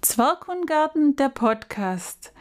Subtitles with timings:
[0.00, 2.32] Zwerghundgarten, der Podcast.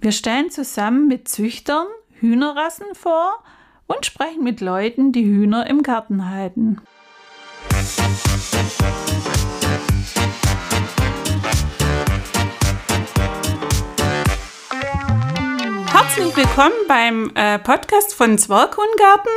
[0.00, 3.42] Wir stellen zusammen mit Züchtern Hühnerrassen vor
[3.86, 6.80] und sprechen mit Leuten, die Hühner im Garten halten.
[16.16, 19.32] Herzlich willkommen beim äh, Podcast von Zwerghundgarten.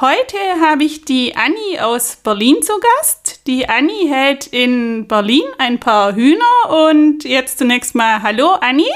[0.00, 3.46] Heute habe ich die Anni aus Berlin zu Gast.
[3.46, 8.90] Die Anni hält in Berlin ein paar Hühner und jetzt zunächst mal Hallo Anni.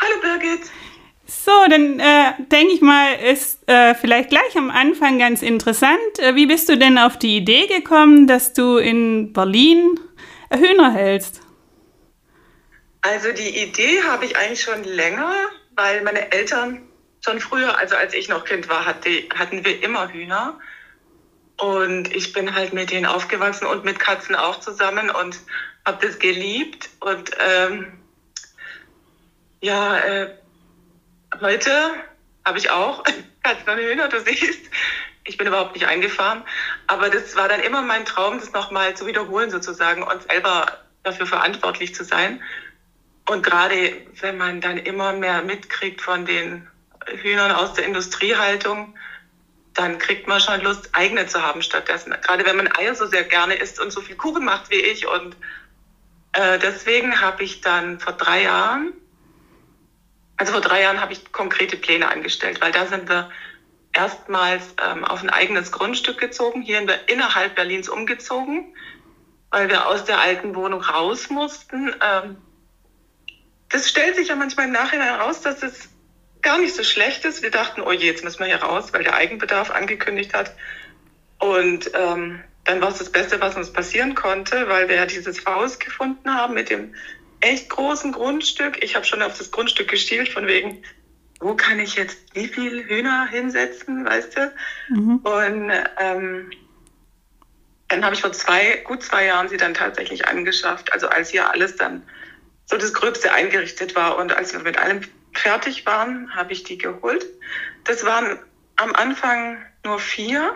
[0.00, 0.60] Hallo Birgit.
[1.26, 6.20] So, dann äh, denke ich mal, ist äh, vielleicht gleich am Anfang ganz interessant.
[6.20, 9.98] Äh, wie bist du denn auf die Idee gekommen, dass du in Berlin
[10.54, 11.40] Hühner hältst?
[13.00, 15.32] Also die Idee habe ich eigentlich schon länger,
[15.76, 16.88] weil meine Eltern
[17.24, 20.58] schon früher, also als ich noch Kind war, hatte, hatten wir immer Hühner.
[21.58, 25.38] Und ich bin halt mit denen aufgewachsen und mit Katzen auch zusammen und
[25.86, 26.90] habe das geliebt.
[27.00, 27.92] Und ähm,
[29.60, 30.34] ja, äh,
[31.40, 31.70] heute
[32.44, 33.04] habe ich auch
[33.42, 34.70] Katzen und Hühner, du siehst.
[35.24, 36.42] Ich bin überhaupt nicht eingefahren.
[36.88, 40.66] Aber das war dann immer mein Traum, das nochmal zu wiederholen sozusagen und selber
[41.04, 42.42] dafür verantwortlich zu sein.
[43.28, 46.66] Und gerade wenn man dann immer mehr mitkriegt von den
[47.06, 48.94] Hühnern aus der Industriehaltung,
[49.74, 52.14] dann kriegt man schon Lust, eigene zu haben stattdessen.
[52.22, 55.06] Gerade wenn man Eier so sehr gerne isst und so viel Kuchen macht wie ich.
[55.06, 55.36] Und
[56.32, 58.92] äh, deswegen habe ich dann vor drei Jahren,
[60.36, 63.30] also vor drei Jahren habe ich konkrete Pläne angestellt, weil da sind wir
[63.92, 68.74] erstmals ähm, auf ein eigenes Grundstück gezogen, hier in der, innerhalb Berlins umgezogen,
[69.50, 71.94] weil wir aus der alten Wohnung raus mussten.
[72.00, 72.36] Ähm,
[73.72, 75.88] das stellt sich ja manchmal im Nachhinein raus, dass es
[76.42, 77.42] gar nicht so schlecht ist.
[77.42, 80.54] Wir dachten, oh je, jetzt müssen wir hier raus, weil der Eigenbedarf angekündigt hat.
[81.38, 85.44] Und ähm, dann war es das Beste, was uns passieren konnte, weil wir ja dieses
[85.46, 86.94] Haus gefunden haben mit dem
[87.40, 88.82] echt großen Grundstück.
[88.84, 90.82] Ich habe schon auf das Grundstück gestielt, von wegen,
[91.40, 94.52] wo kann ich jetzt wie viel Hühner hinsetzen, weißt du?
[94.90, 95.16] Mhm.
[95.16, 96.50] Und ähm,
[97.88, 100.92] dann habe ich vor zwei, gut zwei Jahren sie dann tatsächlich angeschafft.
[100.92, 102.02] Also als hier alles dann
[102.72, 105.02] so das Gröbste eingerichtet war und als wir mit allem
[105.34, 107.26] fertig waren, habe ich die geholt.
[107.84, 108.38] Das waren
[108.76, 110.52] am Anfang nur vier.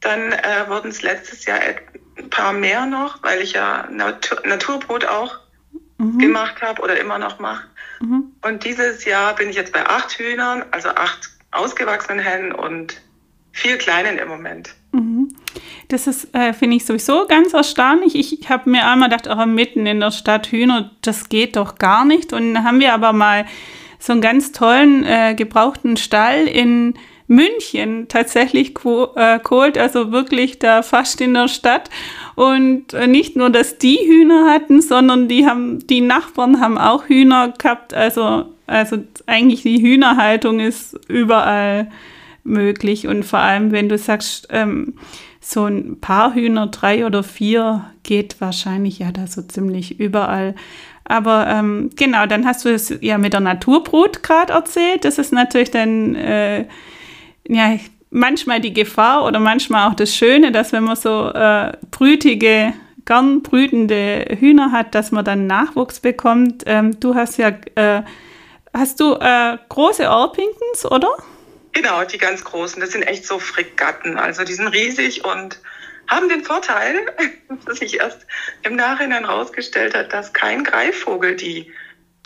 [0.00, 1.60] Dann äh, wurden es letztes Jahr
[2.16, 5.38] ein paar mehr noch, weil ich ja Natur Naturbrot auch
[5.98, 6.18] mhm.
[6.18, 7.66] gemacht habe oder immer noch mache.
[8.00, 8.32] Mhm.
[8.40, 13.02] Und dieses Jahr bin ich jetzt bei acht Hühnern, also acht ausgewachsenen Hennen und
[13.52, 14.74] vier kleinen im Moment.
[14.92, 15.28] Mhm.
[15.88, 18.14] Das ist, äh, finde ich sowieso ganz erstaunlich.
[18.14, 22.04] Ich habe mir einmal gedacht, auch mitten in der Stadt Hühner, das geht doch gar
[22.04, 22.34] nicht.
[22.34, 23.46] Und dann haben wir aber mal
[23.98, 26.94] so einen ganz tollen äh, gebrauchten Stall in
[27.26, 28.74] München tatsächlich
[29.16, 31.90] äh, geholt, also wirklich da fast in der Stadt.
[32.34, 37.06] Und äh, nicht nur, dass die Hühner hatten, sondern die haben, die Nachbarn haben auch
[37.06, 37.94] Hühner gehabt.
[37.94, 41.90] Also, also eigentlich die Hühnerhaltung ist überall
[42.48, 43.06] möglich.
[43.06, 44.94] Und vor allem, wenn du sagst, ähm,
[45.40, 50.54] so ein paar Hühner, drei oder vier, geht wahrscheinlich ja da so ziemlich überall.
[51.04, 55.04] Aber ähm, genau, dann hast du es ja mit der Naturbrut gerade erzählt.
[55.04, 56.66] Das ist natürlich dann äh,
[57.48, 57.78] ja
[58.10, 62.74] manchmal die Gefahr oder manchmal auch das Schöne, dass wenn man so äh, brütige,
[63.06, 66.64] gern brütende Hühner hat, dass man dann Nachwuchs bekommt.
[66.66, 68.02] Ähm, du hast ja, äh,
[68.74, 71.08] hast du äh, große Orpingtons, oder?
[71.72, 72.80] Genau, die ganz großen.
[72.80, 74.16] Das sind echt so Fregatten.
[74.16, 75.58] Also die sind riesig und
[76.08, 77.06] haben den Vorteil,
[77.66, 78.26] dass sich erst
[78.62, 81.70] im Nachhinein herausgestellt hat, dass kein Greifvogel die,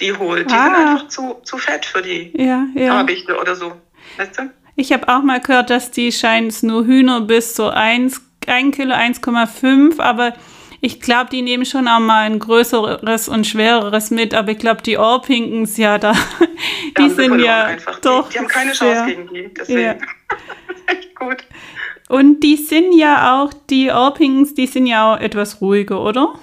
[0.00, 0.50] die holt.
[0.50, 0.64] Die ah.
[0.64, 2.98] sind einfach zu, zu fett für die ja, ja.
[2.98, 3.72] Habichte oder so.
[4.16, 4.50] Weißt du?
[4.74, 8.74] Ich habe auch mal gehört, dass die scheinen es nur Hühner bis so 1, 1
[8.74, 10.34] Kilo, 1,5, aber
[10.84, 14.82] ich glaube, die nehmen schon auch mal ein größeres und schwereres mit, aber ich glaube,
[14.82, 16.12] die Orpinkens, ja, da,
[16.98, 18.00] die sind ja einfach.
[18.00, 18.26] doch.
[18.26, 19.80] Die, die, haben keine Chance sehr, gegen die, deswegen.
[19.80, 19.94] Ja.
[20.88, 21.44] echt gut.
[22.08, 26.34] Und die sind ja auch, die Orpinkens, die sind ja auch etwas ruhiger, oder?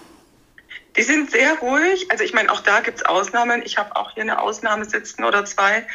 [0.96, 2.10] Die sind sehr ruhig.
[2.10, 3.62] Also ich meine, auch da gibt es Ausnahmen.
[3.66, 5.86] Ich habe auch hier eine Ausnahme sitzen oder zwei.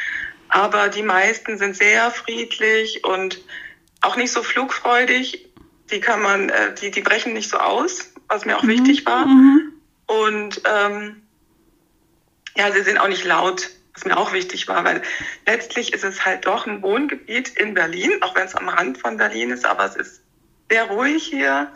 [0.49, 3.41] Aber die meisten sind sehr friedlich und
[4.01, 5.49] auch nicht so flugfreudig.
[5.89, 8.69] Die kann man, äh, die, die brechen nicht so aus was mir auch mhm.
[8.69, 9.25] wichtig war.
[9.25, 9.73] Mhm.
[10.07, 11.21] Und ähm,
[12.55, 15.01] ja, sie sind auch nicht laut, was mir auch wichtig war, weil
[15.45, 19.17] letztlich ist es halt doch ein Wohngebiet in Berlin, auch wenn es am Rand von
[19.17, 20.21] Berlin ist, aber es ist
[20.69, 21.71] sehr ruhig hier.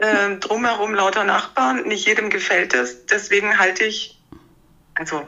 [0.00, 3.06] Ähm, drumherum lauter Nachbarn, nicht jedem gefällt es.
[3.06, 4.20] Deswegen halte ich,
[4.94, 5.26] also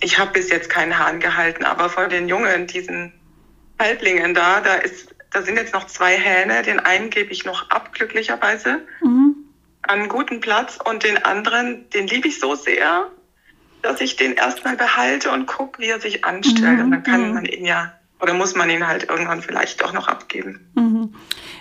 [0.00, 3.12] ich habe bis jetzt keinen Hahn gehalten, aber von den Jungen, diesen
[3.80, 6.62] Halblingen da, da ist, da sind jetzt noch zwei Hähne.
[6.62, 9.25] Den einen gebe ich noch ab, glücklicherweise, mhm.
[9.88, 10.78] An einen guten Platz.
[10.84, 13.10] Und den anderen, den liebe ich so sehr,
[13.82, 16.78] dass ich den erstmal behalte und gucke, wie er sich anstellt.
[16.78, 16.84] Mhm.
[16.84, 17.34] Und dann kann mhm.
[17.34, 20.70] man ihn ja, oder muss man ihn halt irgendwann vielleicht doch noch abgeben.
[20.74, 21.14] Mhm.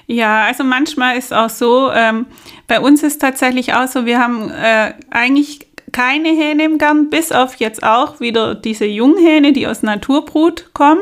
[0.07, 2.27] Ja, also manchmal ist auch so, ähm,
[2.67, 7.31] bei uns ist tatsächlich auch so, wir haben äh, eigentlich keine Hähne im Garten, bis
[7.31, 11.01] auf jetzt auch wieder diese Junghähne, die aus Naturbrut kommen.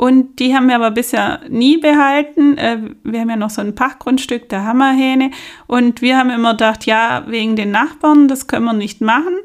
[0.00, 2.56] Und die haben wir aber bisher nie behalten.
[2.56, 5.30] Äh, wir haben ja noch so ein Pachtgrundstück der Hammerhähne.
[5.66, 9.36] Und wir haben immer gedacht, ja, wegen den Nachbarn, das können wir nicht machen.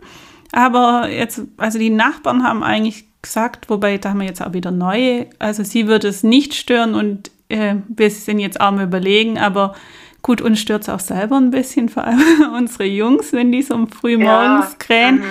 [0.53, 4.71] Aber jetzt, also die Nachbarn haben eigentlich gesagt, wobei da haben wir jetzt auch wieder
[4.71, 5.27] neue.
[5.39, 9.75] Also sie würde es nicht stören und äh, wir sind jetzt auch mal überlegen, aber
[10.21, 12.21] gut, uns stört es auch selber ein bisschen, vor allem
[12.55, 14.77] unsere Jungs, wenn die so früh morgens ja.
[14.79, 15.15] krähen.
[15.17, 15.23] Mhm.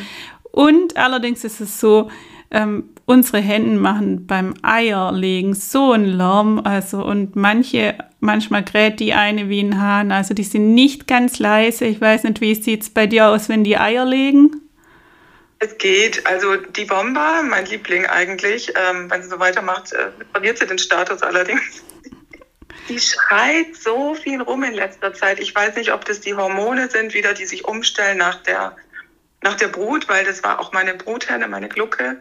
[0.52, 2.10] Und allerdings ist es so,
[2.50, 9.12] ähm, unsere Hände machen beim Eierlegen so einen Lärm, also und manche, manchmal kräht die
[9.12, 11.84] eine wie ein Hahn, also die sind nicht ganz leise.
[11.84, 14.60] Ich weiß nicht, wie sieht es bei dir aus, wenn die Eier legen?
[15.58, 16.26] Es geht.
[16.26, 20.78] Also die Bomba, mein Liebling eigentlich, ähm, wenn sie so weitermacht, äh, verliert sie den
[20.78, 21.62] Status allerdings.
[22.90, 25.40] Die schreit so viel rum in letzter Zeit.
[25.40, 28.76] Ich weiß nicht, ob das die Hormone sind, wieder, die sich umstellen nach der,
[29.40, 32.20] nach der Brut, weil das war auch meine Bruthenne, meine Glucke.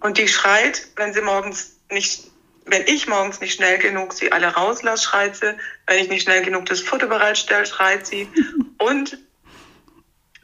[0.00, 2.30] Und die schreit, wenn sie morgens nicht,
[2.64, 5.54] wenn ich morgens nicht schnell genug sie alle rauslasse, schreit sie.
[5.86, 8.28] Wenn ich nicht schnell genug das Futter bereitstelle, schreit sie.
[8.78, 9.18] Und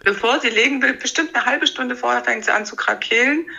[0.04, 3.50] bevor sie legen will, bestimmt eine halbe Stunde vorher fängt sie an zu krakeelen.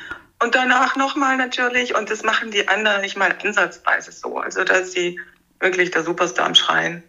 [0.41, 1.95] Und danach nochmal natürlich.
[1.95, 4.37] Und das machen die anderen nicht mal ansatzweise so.
[4.37, 5.19] Also, dass sie
[5.59, 7.03] wirklich der Superstar am Schreien.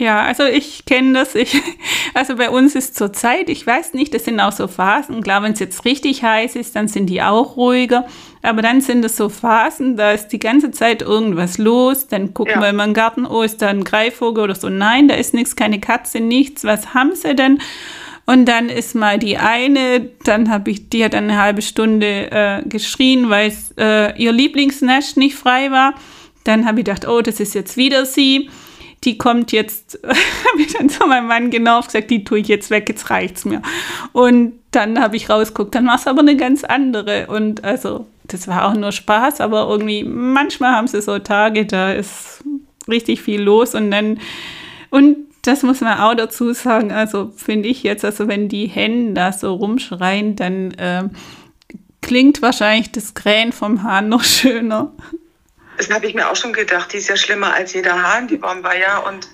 [0.00, 1.34] Ja, also ich kenne das.
[1.34, 1.60] Ich,
[2.14, 5.22] also bei uns ist zur Zeit, ich weiß nicht, das sind auch so Phasen.
[5.22, 8.06] Klar, wenn es jetzt richtig heiß ist, dann sind die auch ruhiger.
[8.40, 12.06] Aber dann sind es so Phasen, da ist die ganze Zeit irgendwas los.
[12.06, 12.60] Dann gucken ja.
[12.60, 14.68] wir immer im Garten, oh, ist da ein Greifvogel oder so.
[14.68, 16.62] Nein, da ist nichts, keine Katze, nichts.
[16.62, 17.60] Was haben sie denn?
[18.24, 22.62] Und dann ist mal die eine, dann habe ich, die hat eine halbe Stunde äh,
[22.68, 25.94] geschrien, weil äh, ihr Lieblingsnest nicht frei war.
[26.44, 28.48] Dann habe ich gedacht, oh, das ist jetzt wieder sie.
[29.04, 32.70] Die kommt jetzt, habe ich dann zu meinem Mann genau gesagt, die tue ich jetzt
[32.70, 33.62] weg, jetzt reicht's mir.
[34.12, 37.26] Und dann habe ich rausgeguckt, dann war es aber eine ganz andere.
[37.28, 41.92] Und also, das war auch nur Spaß, aber irgendwie, manchmal haben sie so Tage, da
[41.92, 42.42] ist
[42.88, 44.18] richtig viel los und dann,
[44.90, 49.14] und das muss man auch dazu sagen, also finde ich jetzt, also wenn die Hennen
[49.14, 51.08] da so rumschreien, dann äh,
[52.02, 54.92] klingt wahrscheinlich das Krähen vom Hahn noch schöner.
[55.78, 56.92] Das habe ich mir auch schon gedacht.
[56.92, 58.98] Die ist ja schlimmer als jeder Hahn, die Bomber, ja.
[58.98, 59.28] Und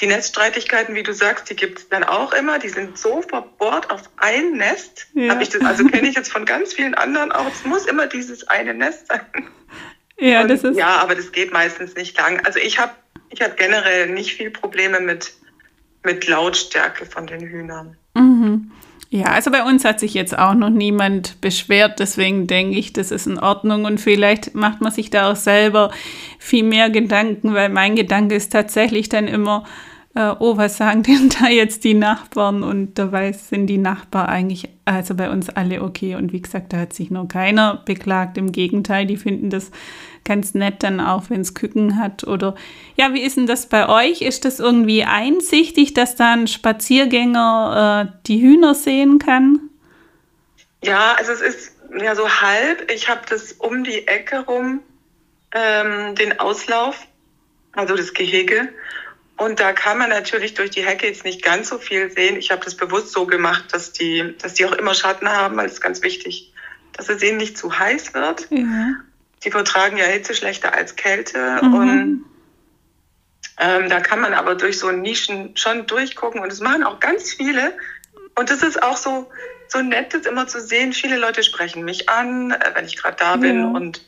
[0.00, 2.58] die Neststreitigkeiten, wie du sagst, die gibt es dann auch immer.
[2.58, 5.08] Die sind so verbohrt auf ein Nest.
[5.14, 5.34] Ja.
[5.34, 7.46] Hab ich das, also kenne ich jetzt von ganz vielen anderen auch.
[7.46, 9.20] Es muss immer dieses eine Nest sein.
[10.18, 10.76] Ja, Und, das ist.
[10.76, 12.44] Ja, aber das geht meistens nicht lang.
[12.44, 12.92] Also ich habe
[13.30, 15.32] ich hab generell nicht viel Probleme mit,
[16.02, 17.96] mit Lautstärke von den Hühnern.
[18.14, 18.72] Mhm.
[19.10, 23.10] Ja, also bei uns hat sich jetzt auch noch niemand beschwert, deswegen denke ich, das
[23.10, 25.90] ist in Ordnung und vielleicht macht man sich da auch selber
[26.38, 29.64] viel mehr Gedanken, weil mein Gedanke ist tatsächlich dann immer,
[30.14, 32.62] äh, oh, was sagen denn da jetzt die Nachbarn?
[32.62, 36.16] Und dabei sind die Nachbarn eigentlich, also bei uns alle okay.
[36.16, 38.36] Und wie gesagt, da hat sich noch keiner beklagt.
[38.36, 39.70] Im Gegenteil, die finden das
[40.24, 42.24] ganz nett dann auch, wenn es Küken hat.
[42.24, 42.54] Oder
[42.96, 44.22] ja, wie ist denn das bei euch?
[44.22, 49.60] Ist das irgendwie einsichtig, dass da ein Spaziergänger äh, die Hühner sehen kann?
[50.82, 52.90] Ja, also es ist ja so halb.
[52.90, 54.80] Ich habe das um die Ecke rum,
[55.52, 57.06] ähm, den Auslauf,
[57.72, 58.68] also das Gehege.
[59.38, 62.36] Und da kann man natürlich durch die Hecke jetzt nicht ganz so viel sehen.
[62.36, 65.66] Ich habe das bewusst so gemacht, dass die, dass die auch immer Schatten haben, weil
[65.66, 66.52] es ganz wichtig,
[66.92, 68.48] dass es ihnen nicht zu heiß wird.
[68.50, 68.94] Ja.
[69.44, 71.60] Die vertragen ja Hitze schlechter als Kälte.
[71.62, 71.74] Mhm.
[71.74, 72.24] Und
[73.58, 76.40] ähm, da kann man aber durch so Nischen schon durchgucken.
[76.40, 77.76] Und das machen auch ganz viele.
[78.36, 79.30] Und das ist auch so,
[79.68, 80.92] so nett, das immer zu sehen.
[80.92, 83.60] Viele Leute sprechen mich an, äh, wenn ich gerade da bin.
[83.60, 83.66] Ja.
[83.68, 84.04] Und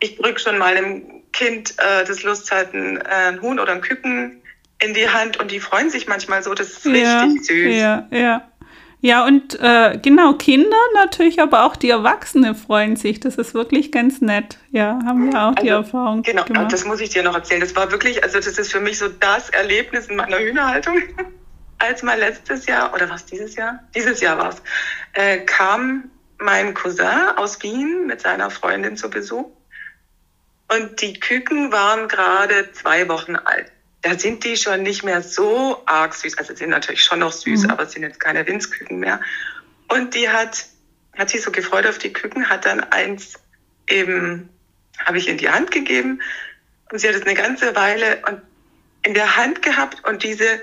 [0.00, 3.72] ich drücke schon mal einem Kind, äh, das Lust hat, ein, äh, ein Huhn oder
[3.72, 4.42] ein Küken
[4.82, 6.54] in die Hand und die freuen sich manchmal so.
[6.54, 7.76] Das ist ja, richtig süß.
[7.76, 8.49] Ja, ja.
[9.02, 13.18] Ja, und äh, genau, Kinder natürlich, aber auch die Erwachsenen freuen sich.
[13.18, 14.58] Das ist wirklich ganz nett.
[14.70, 16.22] Ja, haben wir auch also, die Erfahrung.
[16.22, 16.72] Genau, gemacht.
[16.72, 17.60] das muss ich dir noch erzählen.
[17.60, 20.98] Das war wirklich, also das ist für mich so das Erlebnis in meiner Hühnerhaltung.
[21.78, 23.80] Als mal letztes Jahr, oder was dieses Jahr?
[23.94, 24.62] Dieses Jahr war es,
[25.14, 29.50] äh, kam mein Cousin aus Wien mit seiner Freundin zu Besuch.
[30.68, 35.82] Und die Küken waren gerade zwei Wochen alt da sind die schon nicht mehr so
[35.86, 36.38] arg süß.
[36.38, 37.70] Also sind natürlich schon noch süß, mhm.
[37.70, 39.20] aber sind jetzt keine Winzküken mehr.
[39.88, 40.66] Und die hat
[41.16, 43.34] hat sich so gefreut auf die Küken, hat dann eins
[43.88, 44.48] eben,
[45.04, 46.20] habe ich in die Hand gegeben
[46.90, 48.22] und sie hat es eine ganze Weile
[49.02, 50.62] in der Hand gehabt und diese,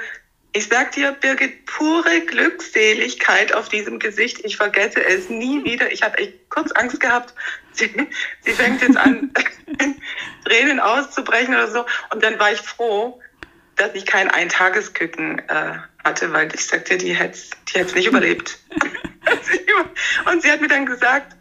[0.53, 4.44] ich sag dir, Birgit, pure Glückseligkeit auf diesem Gesicht.
[4.44, 5.91] Ich vergesse es nie wieder.
[5.91, 7.34] Ich habe echt kurz Angst gehabt.
[7.74, 7.91] Sie,
[8.41, 9.32] sie fängt jetzt an,
[10.46, 11.86] Tränen auszubrechen oder so.
[12.12, 13.22] Und dann war ich froh,
[13.78, 18.60] dass ich kein Eintagesküken äh, hatte, weil ich sagte, die hätte die hätte nicht überlebt.
[20.32, 21.36] und sie hat mir dann gesagt,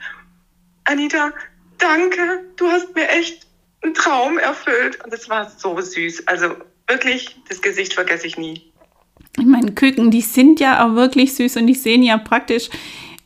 [0.84, 1.32] Anita,
[1.78, 3.46] danke, du hast mir echt
[3.82, 5.02] einen Traum erfüllt.
[5.04, 6.28] Und es war so süß.
[6.28, 8.72] Also wirklich, das Gesicht vergesse ich nie.
[9.38, 12.70] Ich meine, Küken, die sind ja auch wirklich süß und die sehen ja praktisch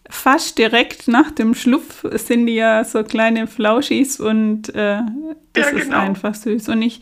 [0.08, 4.98] fast direkt nach dem Schlupf sind die ja so kleine Flauschis und äh,
[5.52, 5.82] das ja, genau.
[5.82, 6.68] ist einfach süß.
[6.68, 7.00] Und ich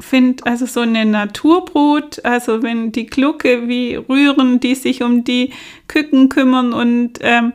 [0.00, 5.52] finde, also so eine Naturbrut, also wenn die Glucke wie rühren, die sich um die
[5.86, 7.52] Küken kümmern und ähm,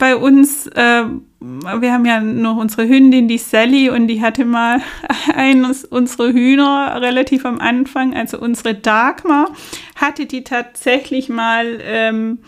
[0.00, 1.04] bei uns, äh,
[1.40, 4.80] wir haben ja noch unsere Hündin, die Sally, und die hatte mal
[5.34, 9.50] eines unserer Hühner relativ am Anfang, also unsere Dagmar,
[9.94, 12.38] hatte die tatsächlich mal ähm,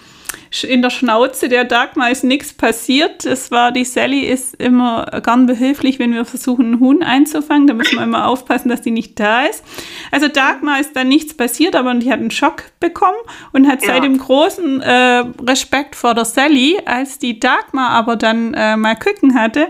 [0.62, 3.24] in der Schnauze der Dagmar ist nichts passiert.
[3.24, 7.66] Es war, die Sally ist immer gern behilflich, wenn wir versuchen, einen Huhn einzufangen.
[7.66, 9.64] Da müssen wir immer aufpassen, dass die nicht da ist.
[10.10, 13.18] Also Dagmar ist dann nichts passiert, aber die hat einen Schock bekommen
[13.52, 13.88] und hat ja.
[13.88, 16.78] seitdem großen äh, Respekt vor der Sally.
[16.84, 19.68] Als die Dagmar aber dann äh, mal Küken hatte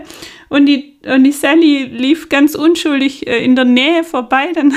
[0.53, 4.51] und die, und die Sally lief ganz unschuldig äh, in der Nähe vorbei.
[4.53, 4.71] Dann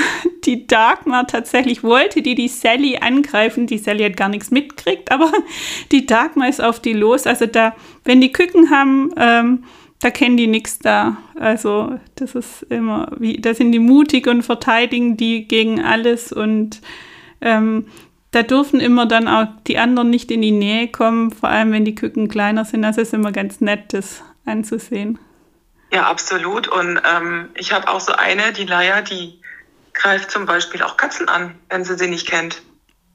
[0.45, 3.67] die Dagmar tatsächlich wollte die die Sally angreifen.
[3.67, 5.31] Die Sally hat gar nichts mitgekriegt, aber
[5.91, 7.25] die Dagmar ist auf die los.
[7.27, 9.63] Also da, wenn die Küken haben, ähm,
[9.99, 11.17] da kennen die nichts da.
[11.39, 16.81] Also das ist immer, wie, da sind die mutig und verteidigen die gegen alles und
[17.41, 17.87] ähm,
[18.31, 21.85] da dürfen immer dann auch die anderen nicht in die Nähe kommen, vor allem wenn
[21.85, 22.83] die Küken kleiner sind.
[22.83, 25.17] Also ist immer ganz nett, das anzusehen.
[25.91, 26.67] Ja, absolut.
[26.67, 29.39] Und ähm, ich habe auch so eine, die Laia, die
[29.93, 32.61] greift zum Beispiel auch Katzen an, wenn sie sie nicht kennt.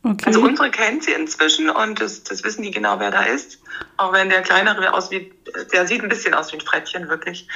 [0.05, 0.25] Okay.
[0.27, 3.61] Also unsere kennt sie inzwischen und das, das wissen die genau, wer da ist.
[3.97, 5.33] Auch wenn der kleinere aussieht,
[5.73, 7.47] der sieht ein bisschen aus wie ein Frettchen, wirklich.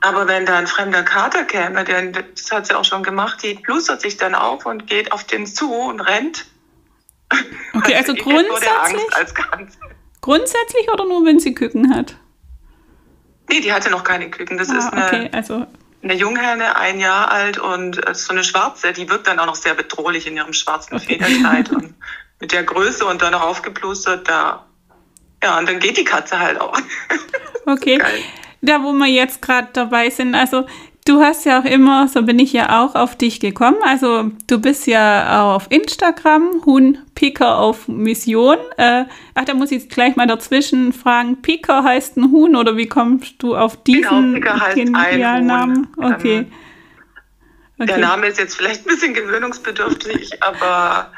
[0.00, 3.54] Aber wenn da ein fremder Kater käme, der, das hat sie auch schon gemacht, die
[3.54, 6.46] plustert sich dann auf und geht auf den zu und rennt.
[7.74, 9.02] Okay, also, also grundsätzlich,
[10.20, 12.16] grundsätzlich oder nur, wenn sie Küken hat?
[13.50, 14.56] Nee, die hatte noch keine Küken.
[14.56, 15.66] Das ah, ist eine, okay, also.
[16.02, 19.54] Eine Junghenne, ein Jahr alt und äh, so eine schwarze, die wirkt dann auch noch
[19.54, 20.98] sehr bedrohlich in ihrem schwarzen.
[21.00, 21.94] Federkleid und
[22.40, 24.66] mit der Größe und dann noch aufgeplustert, da,
[25.42, 26.78] ja, und dann geht die Katze halt auch.
[27.66, 28.00] Okay.
[28.62, 30.66] Da, wo wir jetzt gerade dabei sind, also
[31.06, 33.76] Du hast ja auch immer, so bin ich ja auch auf dich gekommen.
[33.84, 38.56] Also du bist ja auf Instagram, Huhn Picker auf Mission.
[38.76, 41.40] Äh, ach, da muss ich gleich mal dazwischen fragen.
[41.42, 44.56] Picker heißt ein Huhn oder wie kommst du auf diesen genau?
[45.96, 46.38] Okay.
[46.38, 46.52] Ähm,
[47.78, 47.86] okay.
[47.86, 51.12] Der Name ist jetzt vielleicht ein bisschen gewöhnungsbedürftig, aber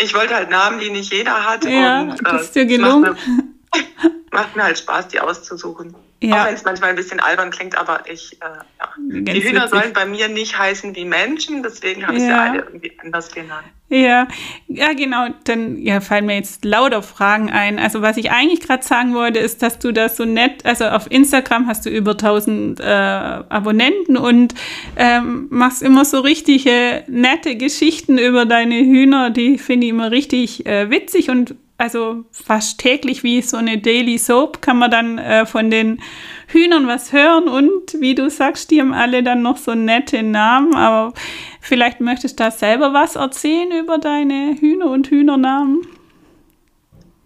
[0.00, 1.62] ich wollte halt Namen, die nicht jeder hat.
[1.66, 3.02] Ja, und, äh, das ist dir gelungen.
[3.02, 5.94] Macht mir, macht mir halt Spaß, die auszusuchen.
[6.22, 6.42] Ja.
[6.42, 8.46] Auch wenn es manchmal ein bisschen albern klingt, aber ich, äh,
[8.80, 8.88] ja.
[8.98, 9.80] die Hühner witzig.
[9.80, 12.28] sollen bei mir nicht heißen wie Menschen, deswegen habe ich ja.
[12.28, 13.66] sie alle irgendwie anders genannt.
[13.88, 14.26] Ja,
[14.66, 15.28] ja, genau.
[15.44, 17.78] Dann ja, fallen mir jetzt lauter Fragen ein.
[17.78, 21.08] Also was ich eigentlich gerade sagen wollte, ist, dass du das so nett, also auf
[21.08, 24.54] Instagram hast du über 1000 äh, Abonnenten und
[24.96, 29.30] ähm, machst immer so richtige nette Geschichten über deine Hühner.
[29.30, 34.18] Die finde ich immer richtig äh, witzig und also fast täglich wie so eine Daily
[34.18, 36.02] Soap kann man dann äh, von den
[36.48, 40.74] Hühnern was hören und wie du sagst, die haben alle dann noch so nette Namen,
[40.74, 41.12] aber
[41.60, 45.86] vielleicht möchtest du da selber was erzählen über deine Hühner und Hühnernamen?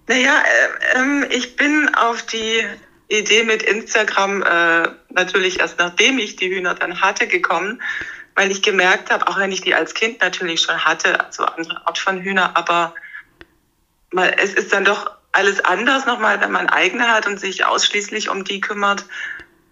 [0.08, 0.42] Naja,
[0.94, 2.64] äh, äh, ich bin auf die
[3.08, 7.80] Idee mit Instagram äh, natürlich erst nachdem ich die Hühner dann hatte gekommen,
[8.34, 11.86] weil ich gemerkt habe, auch wenn ich die als Kind natürlich schon hatte, also andere
[11.86, 12.94] Art von Hühner, aber
[14.12, 18.44] es ist dann doch alles anders nochmal, wenn man eigene hat und sich ausschließlich um
[18.44, 19.04] die kümmert.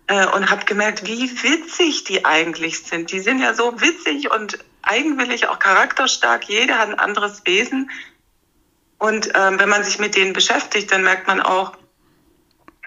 [0.08, 3.12] Äh, und habe gemerkt, wie witzig die eigentlich sind.
[3.12, 6.44] Die sind ja so witzig und eigenwillig, auch charakterstark.
[6.44, 7.90] Jeder hat ein anderes Wesen.
[8.96, 11.76] Und ähm, wenn man sich mit denen beschäftigt, dann merkt man auch,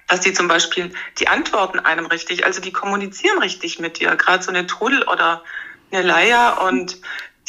[0.08, 4.16] dass die zum Beispiel, die antworten einem richtig, also die kommunizieren richtig mit dir.
[4.16, 5.44] Gerade so eine Trudel oder
[5.92, 6.98] eine Leier und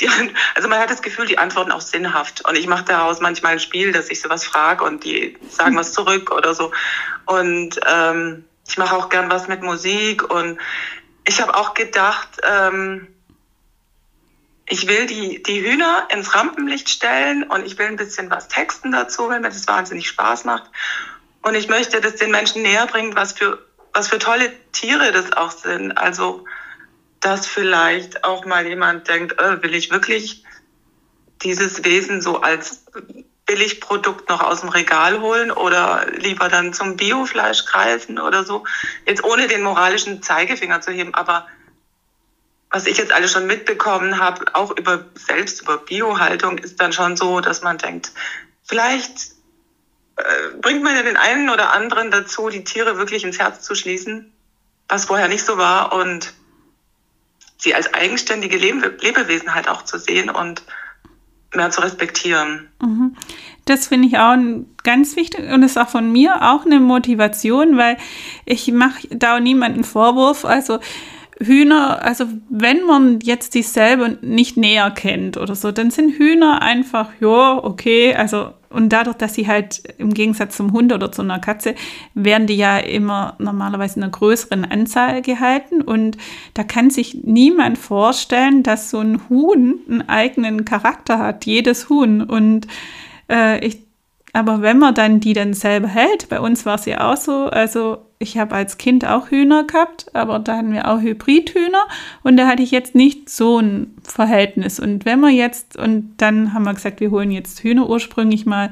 [0.02, 0.11] die,
[0.54, 2.47] also man hat das Gefühl, die antworten auch sinnhaft.
[2.47, 5.92] Und ich mache daraus manchmal ein Spiel, dass ich sowas frage und die sagen was
[5.92, 6.73] zurück oder so.
[7.26, 10.28] Und ähm, ich mache auch gern was mit Musik.
[10.30, 10.59] Und
[11.25, 13.09] ich habe auch gedacht, ähm,
[14.66, 18.92] ich will die, die Hühner ins Rampenlicht stellen und ich will ein bisschen was texten
[18.92, 20.64] dazu, weil mir das wahnsinnig Spaß macht.
[21.42, 23.59] Und ich möchte das den Menschen näher bringen, was für,
[23.92, 25.92] was für tolle Tiere das auch sind.
[25.99, 26.44] Also,
[27.23, 30.45] dass vielleicht auch mal jemand denkt, äh, will ich wirklich
[31.43, 32.85] dieses Wesen so als
[33.47, 38.64] Billigprodukt noch aus dem Regal holen oder lieber dann zum Biofleisch greifen oder so.
[39.07, 41.47] Jetzt ohne den moralischen Zeigefinger zu heben, aber
[42.71, 47.17] was ich jetzt alles schon mitbekommen habe, auch über selbst über Biohaltung, ist dann schon
[47.17, 48.12] so, dass man denkt,
[48.64, 49.33] vielleicht
[50.17, 53.75] äh, bringt man ja den einen oder anderen dazu, die Tiere wirklich ins Herz zu
[53.75, 54.33] schließen,
[54.88, 56.33] was vorher nicht so war und
[57.62, 60.62] sie als eigenständige Lebewesen halt auch zu sehen und
[61.54, 62.69] mehr zu respektieren.
[62.81, 63.16] Mhm.
[63.66, 64.37] Das finde ich auch
[64.83, 67.99] ganz wichtig und ist auch von mir auch eine Motivation, weil
[68.45, 70.45] ich mache da niemanden Vorwurf.
[70.45, 70.81] Also
[71.40, 76.62] Hühner, also wenn man jetzt die selber nicht näher kennt oder so, dann sind Hühner
[76.62, 81.22] einfach, ja, okay, also und dadurch, dass sie halt im Gegensatz zum Hund oder zu
[81.22, 81.74] einer Katze,
[82.14, 85.82] werden die ja immer normalerweise in einer größeren Anzahl gehalten.
[85.82, 86.16] Und
[86.54, 92.22] da kann sich niemand vorstellen, dass so ein Huhn einen eigenen Charakter hat, jedes Huhn.
[92.22, 92.66] Und
[93.30, 93.78] äh, ich,
[94.32, 97.46] aber wenn man dann die dann selber hält, bei uns war es ja auch so,
[97.46, 101.84] also ich habe als Kind auch Hühner gehabt, aber da hatten wir auch Hybridhühner
[102.22, 104.80] und da hatte ich jetzt nicht so ein Verhältnis.
[104.80, 108.70] Und wenn wir jetzt, und dann haben wir gesagt, wir holen jetzt Hühner ursprünglich mal,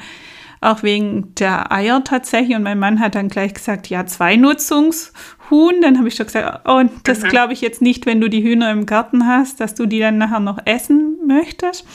[0.60, 2.56] auch wegen der Eier tatsächlich.
[2.56, 5.80] Und mein Mann hat dann gleich gesagt, ja, zwei Nutzungshuhn.
[5.80, 7.28] Dann habe ich schon gesagt, oh, das mhm.
[7.28, 10.18] glaube ich jetzt nicht, wenn du die Hühner im Garten hast, dass du die dann
[10.18, 11.86] nachher noch essen möchtest.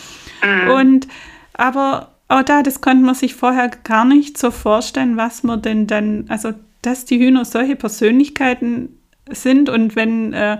[0.44, 0.72] Mhm.
[0.72, 1.08] Und
[1.54, 5.88] aber auch da, das konnte man sich vorher gar nicht so vorstellen, was man denn
[5.88, 8.90] dann, also dass die Hühner solche Persönlichkeiten
[9.32, 10.58] sind und wenn, äh,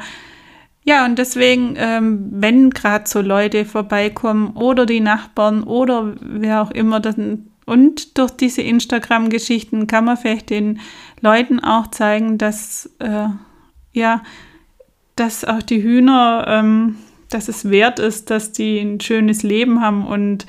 [0.84, 6.72] ja, und deswegen, ähm, wenn gerade so Leute vorbeikommen oder die Nachbarn oder wer auch
[6.72, 10.80] immer, dann, und durch diese Instagram-Geschichten kann man vielleicht den
[11.22, 13.28] Leuten auch zeigen, dass, äh,
[13.94, 14.22] ja,
[15.16, 16.98] dass auch die Hühner, ähm,
[17.32, 20.46] dass es wert ist, dass die ein schönes Leben haben und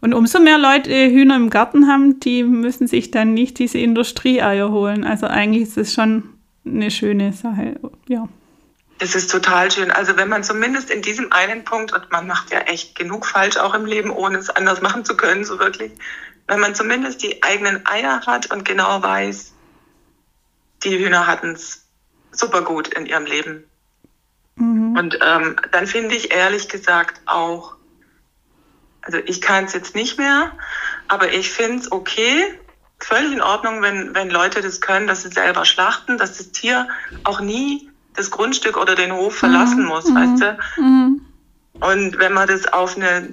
[0.00, 4.70] und umso mehr Leute Hühner im Garten haben, die müssen sich dann nicht diese Industrieeier
[4.70, 5.04] holen.
[5.04, 6.30] Also eigentlich ist es schon
[6.64, 8.28] eine schöne Sache, ja.
[8.98, 9.90] Das ist total schön.
[9.90, 13.56] Also wenn man zumindest in diesem einen Punkt, und man macht ja echt genug falsch
[13.56, 15.92] auch im Leben, ohne es anders machen zu können, so wirklich,
[16.46, 19.54] wenn man zumindest die eigenen Eier hat und genau weiß,
[20.84, 21.86] die Hühner hatten es
[22.30, 23.64] super gut in ihrem Leben.
[24.56, 24.96] Mhm.
[24.96, 27.76] Und ähm, dann finde ich ehrlich gesagt auch,
[29.12, 30.52] also ich kann es jetzt nicht mehr,
[31.08, 32.58] aber ich finde es okay,
[33.00, 36.88] völlig in Ordnung, wenn, wenn Leute das können, dass sie selber schlachten, dass das Tier
[37.24, 39.88] auch nie das Grundstück oder den Hof verlassen mhm.
[39.88, 40.14] muss, mhm.
[40.14, 40.58] weißt du?
[40.80, 41.20] Mhm.
[41.80, 43.28] Und wenn man das auf eine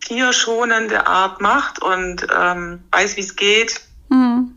[0.00, 4.54] tierschonende Art macht und ähm, weiß, wie es geht, mhm.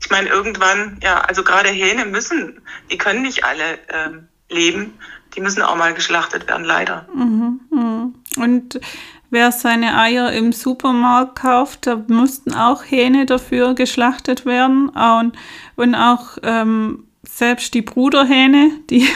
[0.00, 4.98] ich meine, irgendwann, ja, also gerade Hähne müssen, die können nicht alle ähm, leben,
[5.34, 7.06] die müssen auch mal geschlachtet werden, leider.
[7.14, 7.60] Mhm.
[7.70, 8.14] Mhm.
[8.36, 8.80] Und
[9.30, 14.88] Wer seine Eier im Supermarkt kauft, da mussten auch Hähne dafür geschlachtet werden.
[14.88, 15.32] Und,
[15.76, 19.06] und auch ähm, selbst die Bruderhähne, die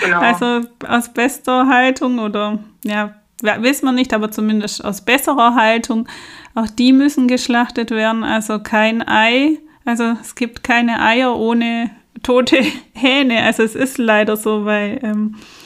[0.00, 0.18] genau.
[0.20, 6.08] also aus bester Haltung oder ja, wissen wir nicht, aber zumindest aus besserer Haltung,
[6.54, 8.24] auch die müssen geschlachtet werden.
[8.24, 11.90] Also kein Ei, also es gibt keine Eier ohne
[12.22, 12.58] tote
[12.92, 13.42] Hähne.
[13.42, 15.59] Also es ist leider so, weil ähm, äh,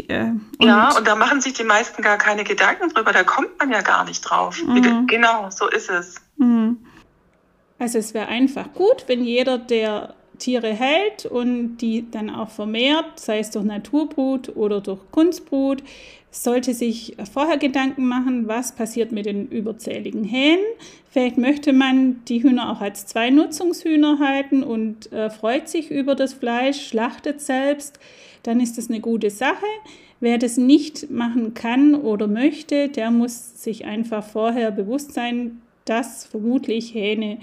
[0.00, 3.70] und ja, und da machen sich die meisten gar keine Gedanken drüber, da kommt man
[3.70, 4.62] ja gar nicht drauf.
[4.62, 5.06] Mhm.
[5.06, 6.16] Genau, so ist es.
[6.36, 6.78] Mhm.
[7.78, 13.18] Also es wäre einfach gut, wenn jeder, der Tiere hält und die dann auch vermehrt,
[13.20, 15.82] sei es durch Naturbrut oder durch Kunstbrut,
[16.30, 20.64] sollte sich vorher Gedanken machen, was passiert mit den überzähligen Hähnen.
[21.10, 26.34] Vielleicht möchte man die Hühner auch als Zwei-Nutzungshühner halten und äh, freut sich über das
[26.34, 27.98] Fleisch, schlachtet selbst
[28.46, 29.66] dann ist das eine gute Sache.
[30.20, 36.26] Wer das nicht machen kann oder möchte, der muss sich einfach vorher bewusst sein, dass
[36.26, 37.38] vermutlich Hähne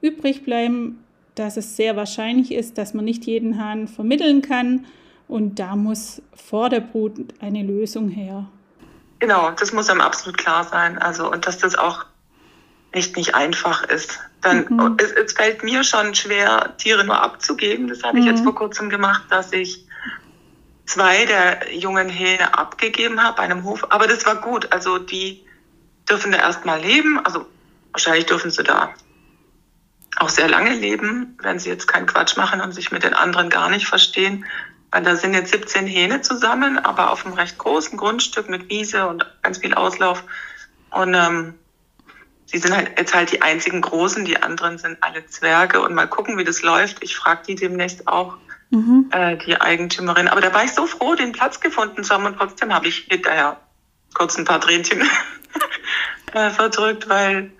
[0.00, 4.86] übrig bleiben, dass es sehr wahrscheinlich ist, dass man nicht jeden Hahn vermitteln kann
[5.28, 8.48] und da muss vor der Brut eine Lösung her.
[9.20, 10.98] Genau, das muss einem absolut klar sein.
[10.98, 12.06] Also und dass das auch
[12.92, 14.18] echt nicht einfach ist.
[14.40, 14.96] Dann mhm.
[14.98, 17.88] es, es, fällt mir schon schwer, Tiere nur abzugeben.
[17.88, 18.22] Das habe mhm.
[18.22, 18.44] ich jetzt mhm.
[18.44, 19.87] vor kurzem gemacht, dass ich
[20.88, 23.86] zwei der jungen Hähne abgegeben habe bei einem Hof.
[23.90, 24.72] Aber das war gut.
[24.72, 25.44] Also die
[26.08, 27.24] dürfen da erstmal leben.
[27.24, 27.46] Also
[27.92, 28.94] wahrscheinlich dürfen sie da
[30.16, 33.50] auch sehr lange leben, wenn sie jetzt keinen Quatsch machen und sich mit den anderen
[33.50, 34.46] gar nicht verstehen.
[34.90, 39.06] Weil da sind jetzt 17 Hähne zusammen, aber auf einem recht großen Grundstück mit Wiese
[39.06, 40.24] und ganz viel Auslauf.
[40.90, 41.54] Und ähm,
[42.46, 46.08] sie sind halt jetzt halt die einzigen Großen, die anderen sind alle Zwerge und mal
[46.08, 47.02] gucken, wie das läuft.
[47.02, 48.38] Ich frage die demnächst auch,
[48.70, 49.08] mhm.
[49.12, 50.28] äh, die Eigentümerin.
[50.28, 53.06] Aber da war ich so froh, den Platz gefunden zu haben und trotzdem habe ich
[53.08, 53.58] hinterher
[54.14, 55.02] kurz ein paar Tränchen
[56.32, 57.50] äh, verdrückt, weil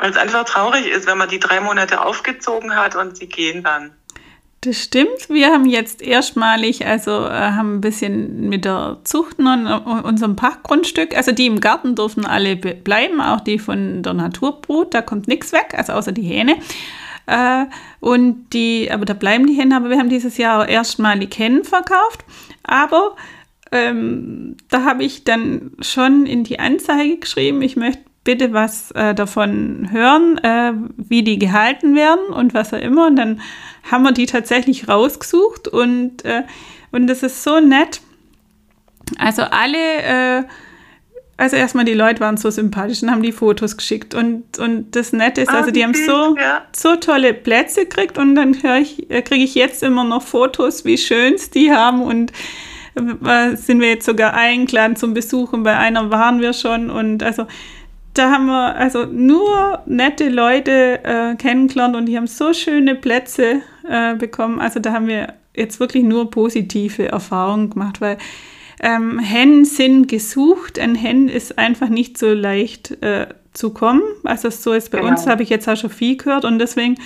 [0.00, 3.92] es einfach traurig ist, wenn man die drei Monate aufgezogen hat und sie gehen dann.
[4.62, 5.28] Das stimmt.
[5.28, 11.16] Wir haben jetzt erstmalig, also äh, haben ein bisschen mit der Zucht und unserem Pachtgrundstück,
[11.16, 15.52] also die im Garten dürfen alle bleiben, auch die von der Naturbrut, da kommt nichts
[15.52, 16.56] weg, also außer die Hähne.
[17.26, 17.66] Äh,
[18.00, 22.24] und die, aber da bleiben die Hähne, aber wir haben dieses Jahr erstmalig Hennen verkauft.
[22.62, 23.16] Aber
[23.72, 29.14] ähm, da habe ich dann schon in die Anzeige geschrieben, ich möchte bitte was äh,
[29.14, 33.06] davon hören, äh, wie die gehalten werden und was auch immer.
[33.06, 33.40] Und dann
[33.90, 36.42] haben wir die tatsächlich rausgesucht und, äh,
[36.90, 38.00] und das ist so nett.
[39.18, 40.42] Also alle, äh,
[41.38, 45.12] also erstmal die Leute waren so sympathisch und haben die Fotos geschickt und, und das
[45.12, 46.34] Nette ist, also die haben so,
[46.74, 50.96] so tolle Plätze gekriegt und dann ich, äh, kriege ich jetzt immer noch Fotos, wie
[50.96, 52.32] schön es die haben und
[52.94, 55.62] äh, sind wir jetzt sogar eingeladen zum Besuchen.
[55.62, 57.46] Bei einer waren wir schon und also
[58.14, 63.60] da haben wir also nur nette Leute äh, kennengelernt und die haben so schöne Plätze
[63.86, 64.58] äh, bekommen.
[64.58, 68.16] Also da haben wir jetzt wirklich nur positive Erfahrungen gemacht, weil
[68.80, 70.78] ähm, Hennen sind gesucht.
[70.78, 74.02] Ein Hen ist einfach nicht so leicht äh, zu kommen.
[74.24, 75.10] Also so ist bei genau.
[75.10, 76.96] uns, habe ich jetzt auch schon viel gehört und deswegen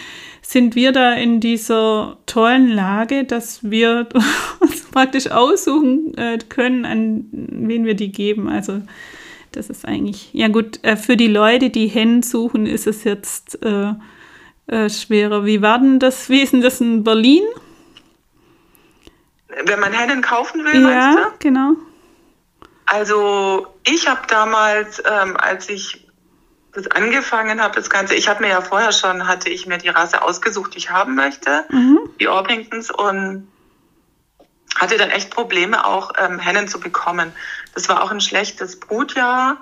[0.42, 4.08] sind wir da in dieser tollen Lage, dass wir
[4.60, 8.48] uns praktisch aussuchen äh, können, an wen wir die geben.
[8.48, 8.82] Also
[9.52, 13.62] das ist eigentlich, ja gut, äh, für die Leute, die Hennen suchen, ist es jetzt
[13.62, 13.92] äh,
[14.66, 15.44] äh, schwerer.
[15.44, 16.28] Wie war denn das?
[16.28, 17.42] Wie ist denn das in Berlin?
[19.64, 21.30] Wenn man Hennen kaufen will, ja, meinst du?
[21.38, 21.72] genau.
[22.86, 26.06] Also ich habe damals, ähm, als ich
[26.72, 29.88] das angefangen habe, das Ganze, ich habe mir ja vorher schon, hatte ich mir die
[29.88, 31.98] Rasse ausgesucht, die ich haben möchte, mhm.
[32.18, 33.48] die Orpingtons und
[34.76, 37.32] hatte dann echt Probleme auch ähm, Hennen zu bekommen.
[37.74, 39.58] Das war auch ein schlechtes Brutjahr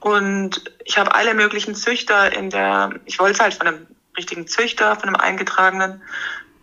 [0.00, 3.86] und ich habe alle möglichen Züchter in der, ich wollte halt von einem
[4.16, 6.02] richtigen Züchter, von einem eingetragenen,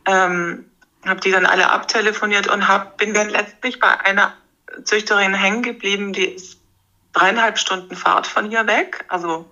[0.05, 0.65] ähm,
[1.09, 4.33] habe die dann alle abtelefoniert und hab, bin dann letztlich bei einer
[4.83, 6.59] Züchterin hängen geblieben, die ist
[7.13, 9.45] dreieinhalb Stunden Fahrt von hier weg, also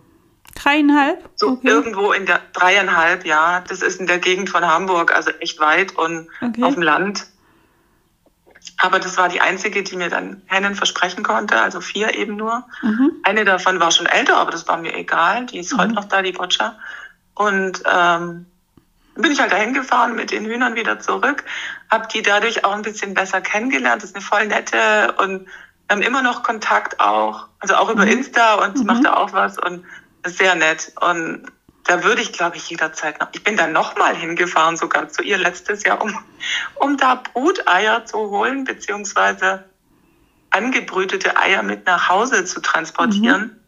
[0.55, 1.29] Dreieinhalb?
[1.35, 1.67] So okay.
[1.67, 3.63] irgendwo in der dreieinhalb, ja.
[3.67, 6.63] Das ist in der Gegend von Hamburg, also echt weit und okay.
[6.63, 7.27] auf dem Land.
[8.77, 12.63] Aber das war die einzige, die mir dann Hennen versprechen konnte, also vier eben nur.
[12.81, 13.11] Mhm.
[13.23, 15.45] Eine davon war schon älter, aber das war mir egal.
[15.47, 15.77] Die ist mhm.
[15.77, 16.77] heute noch da, die Boccia.
[17.33, 18.45] Und ähm,
[19.15, 21.43] bin ich halt dahin gefahren mit den Hühnern wieder zurück,
[21.89, 24.03] habe die dadurch auch ein bisschen besser kennengelernt.
[24.03, 25.47] Das ist eine voll nette und
[25.87, 28.11] wir haben immer noch Kontakt auch, also auch über mhm.
[28.11, 28.87] Insta und sie mhm.
[28.87, 29.83] macht da auch was und
[30.23, 30.93] ist sehr nett.
[31.01, 31.45] Und
[31.83, 33.27] da würde ich, glaube ich, jederzeit noch.
[33.33, 36.17] Ich bin da nochmal hingefahren, sogar zu ihr letztes Jahr, um,
[36.75, 39.65] um da Bruteier zu holen, beziehungsweise
[40.51, 43.41] angebrütete Eier mit nach Hause zu transportieren.
[43.41, 43.61] Mhm.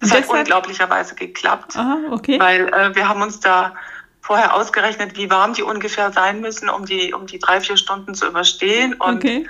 [0.00, 2.38] Das hat unglaublicherweise geklappt, Aha, okay.
[2.38, 3.74] weil äh, wir haben uns da
[4.28, 8.14] vorher ausgerechnet, wie warm die ungefähr sein müssen, um die, um die drei, vier Stunden
[8.14, 8.92] zu überstehen.
[8.92, 9.48] Und okay.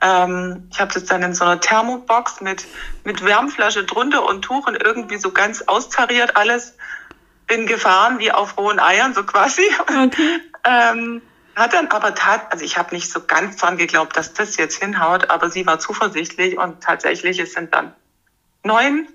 [0.00, 2.66] ähm, ich habe das dann in so einer Thermobox mit,
[3.04, 6.74] mit Wärmflasche drunter und Tuch und irgendwie so ganz austariert alles
[7.46, 9.62] bin gefahren wie auf rohen Eiern, so quasi.
[9.78, 10.40] Okay.
[10.64, 11.22] ähm,
[11.54, 14.82] hat dann aber tat, also ich habe nicht so ganz dran geglaubt, dass das jetzt
[14.82, 17.94] hinhaut, aber sie war zuversichtlich und tatsächlich es sind dann
[18.64, 19.06] neun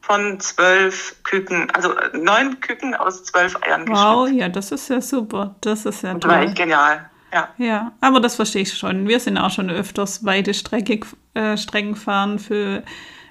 [0.00, 3.86] von zwölf Küken, also neun Küken aus zwölf Eiern.
[3.88, 5.54] Wow, ja, das ist ja super.
[5.60, 6.30] Das ist ja und toll.
[6.30, 7.10] war echt genial.
[7.32, 7.48] Ja.
[7.58, 9.06] ja, aber das verstehe ich schon.
[9.06, 11.00] Wir sind auch schon öfters weite Strecke,
[11.34, 12.82] äh, Strecken fahren für,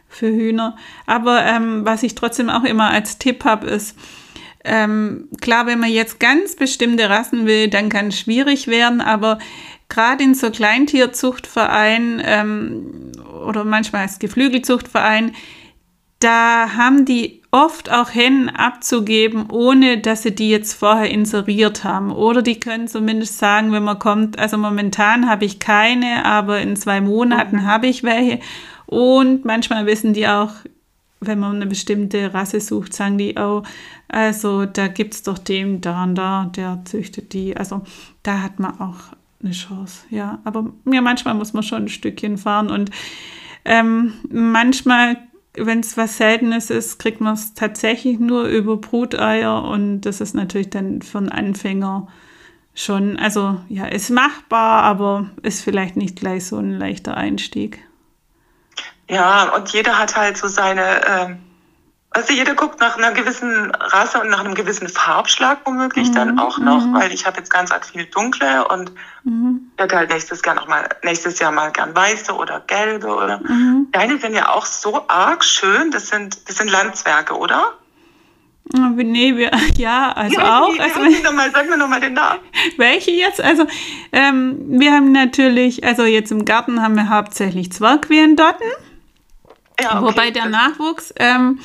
[0.08, 0.78] für Hühner.
[1.08, 3.98] Aber ähm, was ich trotzdem auch immer als Tipp habe, ist,
[4.64, 9.40] ähm, klar, wenn man jetzt ganz bestimmte Rassen will, dann kann es schwierig werden, aber
[9.90, 13.12] gerade in so Kleintierzuchtvereinen ähm,
[13.46, 15.34] oder manchmal als Geflügelzuchtverein,
[16.20, 22.12] da haben die oft auch Hennen abzugeben, ohne dass sie die jetzt vorher inseriert haben.
[22.12, 26.76] Oder die können zumindest sagen, wenn man kommt, also momentan habe ich keine, aber in
[26.76, 27.66] zwei Monaten mhm.
[27.66, 28.40] habe ich welche.
[28.86, 30.52] Und manchmal wissen die auch,
[31.20, 33.64] wenn man eine bestimmte Rasse sucht, sagen die, oh,
[34.08, 37.58] also da gibt es doch den da und da, der züchtet die.
[37.58, 37.82] Also
[38.24, 38.98] da hat man auch
[39.44, 40.40] eine Chance, ja.
[40.44, 42.92] Aber ja, manchmal muss man schon ein Stückchen fahren und
[43.66, 45.18] ähm, manchmal,
[45.60, 50.36] wenn es was Seltenes ist, kriegt man es tatsächlich nur über Bruteier und das ist
[50.36, 52.08] natürlich dann für einen Anfänger
[52.74, 57.84] schon, also ja, ist machbar, aber ist vielleicht nicht gleich so ein leichter Einstieg.
[59.10, 61.36] Ja, und jeder hat halt so seine, äh,
[62.18, 66.14] Also jeder guckt nach einer gewissen Rasse und nach einem gewissen Farbschlag womöglich mhm.
[66.16, 66.96] dann auch noch, mhm.
[66.96, 68.92] weil ich habe jetzt ganz arg viel dunkle und
[69.24, 69.70] mhm.
[69.78, 73.38] hätte halt nächstes Jahr noch mal, nächstes Jahr mal gern weiße oder gelbe oder.
[73.38, 73.90] Mhm.
[73.92, 75.92] Deine sind ja auch so arg schön.
[75.92, 77.74] Das sind, das sind Landzwerge, oder?
[78.74, 80.80] Nee, wir, ja, also ja, auch.
[80.80, 82.40] Also, noch mal, sag mir nochmal den Namen.
[82.78, 83.42] Welche jetzt?
[83.42, 83.68] Also,
[84.12, 88.66] ähm, wir haben natürlich, also jetzt im Garten haben wir hauptsächlich Zwergquerendotten.
[89.80, 90.08] Ja, okay.
[90.08, 91.60] Wobei der Nachwuchs, ähm,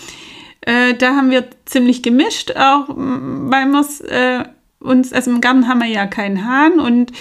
[0.63, 4.45] äh, da haben wir ziemlich gemischt, auch weil wir äh,
[4.81, 7.13] uns, also im Garten haben wir ja keinen Hahn und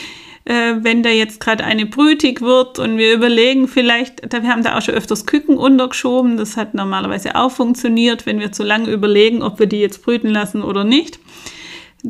[0.45, 4.77] äh, wenn da jetzt gerade eine brütig wird und wir überlegen vielleicht, wir haben da
[4.77, 9.43] auch schon öfters Küken untergeschoben, das hat normalerweise auch funktioniert, wenn wir zu lange überlegen,
[9.43, 11.19] ob wir die jetzt brüten lassen oder nicht.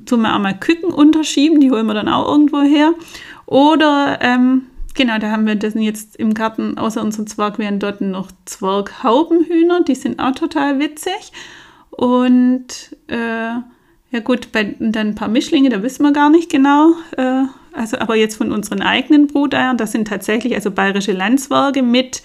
[0.05, 2.93] Tun wir auch mal Küken unterschieben, die holen wir dann auch irgendwo her.
[3.45, 9.83] Oder, ähm, genau, da haben wir das jetzt im Garten, außer unseren Zwergwehendotten, noch Zwerghaubenhühner,
[9.83, 11.31] die sind auch total witzig.
[11.91, 13.53] Und äh,
[14.11, 17.97] ja gut, bei, dann ein paar Mischlinge, da wissen wir gar nicht genau, äh, also
[17.99, 22.21] aber jetzt von unseren eigenen Bruteiern, das sind tatsächlich also bayerische Landzwerge mit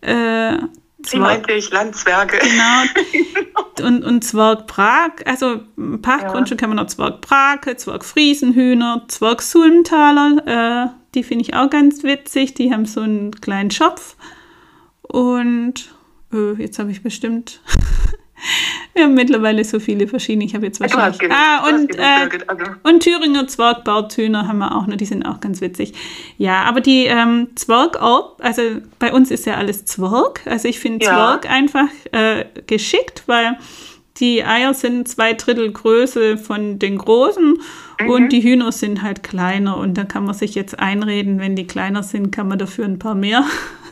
[0.00, 0.58] äh,
[1.02, 2.38] Zwerg, meinte ich, Landzwerge.
[2.38, 3.82] Genau.
[3.88, 5.60] und, und Zwerg Prag, also
[6.00, 6.66] Pachgrundstück ja.
[6.66, 12.02] haben wir noch Zwerg Prag, Zwerg Friesenhühner, Zwerg Sulmtaler, äh, die finde ich auch ganz
[12.02, 14.16] witzig, die haben so einen kleinen Schopf.
[15.02, 15.92] Und
[16.32, 17.60] äh, jetzt habe ich bestimmt
[18.94, 20.44] Wir haben mittlerweile so viele verschiedene.
[20.44, 21.18] Ich habe jetzt wahrscheinlich.
[21.18, 22.64] Genug, ah, und, äh, also.
[22.82, 25.94] und Thüringer Zwergbarthühner haben wir auch noch, die sind auch ganz witzig.
[26.38, 28.62] Ja, aber die ähm, Zwergorb, also
[28.98, 30.42] bei uns ist ja alles Zwerg.
[30.46, 31.12] Also ich finde ja.
[31.12, 33.56] Zwerg einfach äh, geschickt, weil
[34.18, 37.58] die Eier sind zwei Drittel Größe von den großen
[38.00, 38.10] mhm.
[38.10, 39.78] und die Hühner sind halt kleiner.
[39.78, 42.98] Und da kann man sich jetzt einreden, wenn die kleiner sind, kann man dafür ein
[42.98, 43.44] paar mehr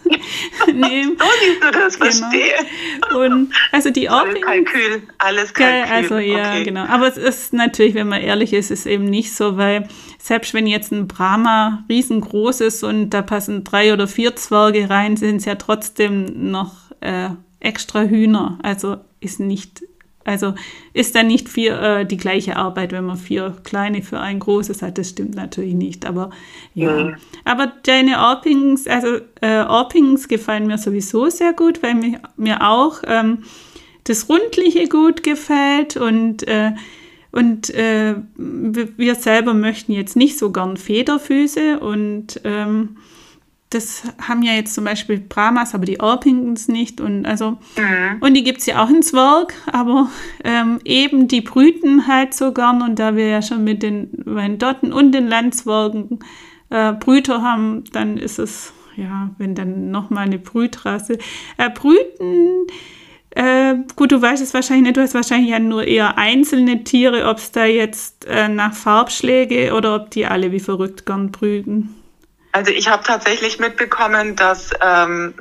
[0.66, 1.16] nehmen.
[1.18, 2.10] so siehst du das, genau.
[2.10, 3.18] verstehe.
[3.18, 5.92] Und also die Orping, Kalkül, alles Kalkül.
[5.92, 6.64] Also ja, okay.
[6.64, 6.84] genau.
[6.84, 10.66] Aber es ist natürlich, wenn man ehrlich ist, ist eben nicht so, weil selbst wenn
[10.66, 15.46] jetzt ein Brahma riesengroß ist und da passen drei oder vier Zwerge rein, sind es
[15.46, 18.58] ja trotzdem noch äh, extra Hühner.
[18.62, 19.82] Also ist nicht
[20.30, 20.54] also
[20.92, 24.80] ist dann nicht vier, äh, die gleiche Arbeit, wenn man vier kleine für ein großes
[24.80, 24.96] hat.
[24.96, 26.06] Das stimmt natürlich nicht.
[26.06, 26.30] Aber
[26.74, 27.08] ja.
[27.08, 27.16] ja.
[27.44, 33.02] Aber deine Orpings, also äh, Orpings gefallen mir sowieso sehr gut, weil mir, mir auch
[33.06, 33.44] ähm,
[34.04, 36.72] das Rundliche gut gefällt und äh,
[37.32, 42.96] und äh, wir selber möchten jetzt nicht so gern Federfüße und ähm,
[43.70, 47.00] das haben ja jetzt zum Beispiel Brahmas, aber die Orpingtons nicht.
[47.00, 48.18] Und, also, mhm.
[48.20, 50.10] und die gibt es ja auch in Zwerg, aber
[50.42, 52.82] ähm, eben die brüten halt so gern.
[52.82, 56.18] Und da wir ja schon mit den Weindotten und den Landzwergen
[56.70, 61.18] äh, Brüter haben, dann ist es, ja, wenn dann nochmal eine Brütrasse.
[61.56, 62.66] Äh, Brüten,
[63.30, 67.28] äh, gut, du weißt es wahrscheinlich nicht, du hast wahrscheinlich ja nur eher einzelne Tiere,
[67.28, 71.94] ob es da jetzt äh, nach Farbschläge oder ob die alle wie verrückt gern brüten.
[72.52, 75.34] Also ich habe tatsächlich mitbekommen, dass ähm,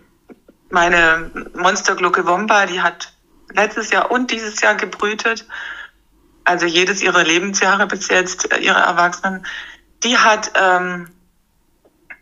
[0.69, 3.13] meine Monsterglucke Womba, die hat
[3.54, 5.48] letztes Jahr und dieses Jahr gebrütet,
[6.43, 9.45] also jedes ihrer Lebensjahre bis jetzt, äh, ihre Erwachsenen,
[10.04, 11.10] die hat ähm,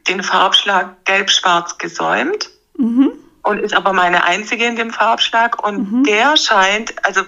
[0.08, 3.12] den Farbschlag gelb-schwarz gesäumt mhm.
[3.44, 6.04] und ist aber meine einzige in dem Farbschlag und mhm.
[6.04, 7.22] der scheint, also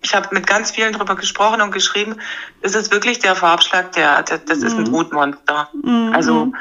[0.00, 2.16] ich habe mit ganz vielen darüber gesprochen und geschrieben,
[2.60, 4.66] es ist wirklich der Farbschlag, der, der das mhm.
[4.66, 4.90] ist ein mhm.
[4.92, 5.68] Brutmonster.
[5.82, 6.12] Mhm.
[6.14, 6.52] Also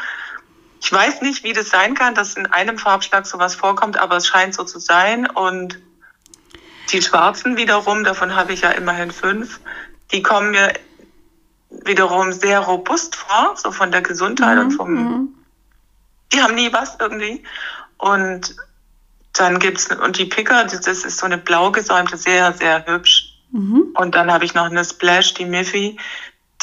[0.82, 4.28] ich weiß nicht, wie das sein kann, dass in einem Farbschlag sowas vorkommt, aber es
[4.28, 5.30] scheint so zu sein.
[5.30, 5.80] Und
[6.92, 9.60] die Schwarzen wiederum, davon habe ich ja immerhin fünf,
[10.12, 10.74] die kommen mir
[11.70, 14.64] wiederum sehr robust vor, so von der Gesundheit mhm.
[14.64, 14.94] und vom.
[14.94, 15.30] Mhm.
[16.34, 17.44] Die haben nie was irgendwie.
[17.98, 18.56] Und
[19.40, 23.34] dann gibt's und die Picker, das ist so eine blau gesäumte, sehr, sehr hübsch.
[23.52, 23.94] Mhm.
[23.96, 25.98] Und dann habe ich noch eine Splash, die Miffy.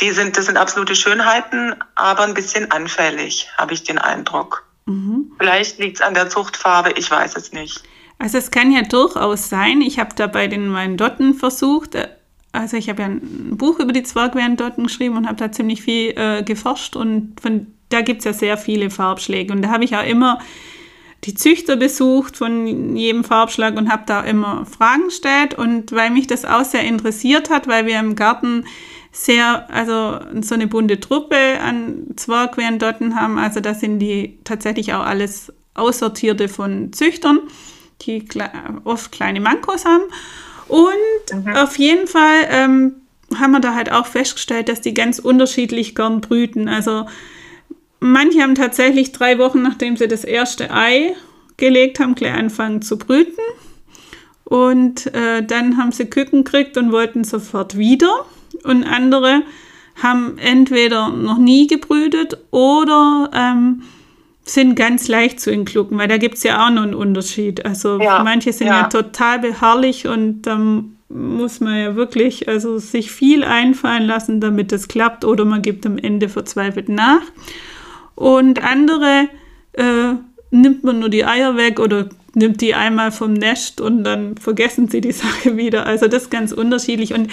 [0.00, 4.66] Die sind, das sind absolute Schönheiten, aber ein bisschen anfällig, habe ich den Eindruck.
[4.86, 5.32] Mhm.
[5.38, 7.82] Vielleicht liegt es an der Zuchtfarbe, ich weiß es nicht.
[8.18, 12.08] Also es kann ja durchaus sein, ich habe da bei den meinen Dotten versucht, äh,
[12.52, 16.10] also ich habe ja ein Buch über die Zwergwehendotten geschrieben und habe da ziemlich viel
[16.16, 19.96] äh, geforscht und von da gibt es ja sehr viele Farbschläge und da habe ich
[19.96, 20.38] auch immer
[21.24, 25.54] die Züchter besucht von jedem Farbschlag und habe da immer Fragen gestellt.
[25.54, 28.64] Und weil mich das auch sehr interessiert hat, weil wir im Garten
[29.10, 35.06] sehr, also so eine bunte Truppe an Zwergquerendotten haben, also da sind die tatsächlich auch
[35.06, 37.38] alles Aussortierte von Züchtern,
[38.02, 38.24] die
[38.84, 40.04] oft kleine Mankos haben.
[40.68, 41.56] Und mhm.
[41.56, 42.92] auf jeden Fall ähm,
[43.38, 46.68] haben wir da halt auch festgestellt, dass die ganz unterschiedlich gern brüten.
[46.68, 47.06] Also
[48.06, 51.14] Manche haben tatsächlich drei Wochen, nachdem sie das erste Ei
[51.56, 53.40] gelegt haben, gleich anfangen zu brüten.
[54.44, 58.26] Und äh, dann haben sie Küken gekriegt und wollten sofort wieder.
[58.62, 59.42] Und andere
[60.02, 63.84] haben entweder noch nie gebrütet oder ähm,
[64.44, 67.64] sind ganz leicht zu entglucken, weil da gibt es ja auch noch einen Unterschied.
[67.64, 68.82] Also ja, manche sind ja.
[68.82, 68.88] ja.
[68.88, 74.88] total beharrlich und dann muss man ja wirklich also sich viel einfallen lassen, damit es
[74.88, 77.22] klappt, oder man gibt am Ende verzweifelt nach.
[78.14, 79.28] Und andere
[79.72, 80.14] äh,
[80.50, 84.88] nimmt man nur die Eier weg oder nimmt die einmal vom Nest und dann vergessen
[84.88, 85.86] sie die Sache wieder.
[85.86, 87.14] Also das ist ganz unterschiedlich.
[87.14, 87.30] Und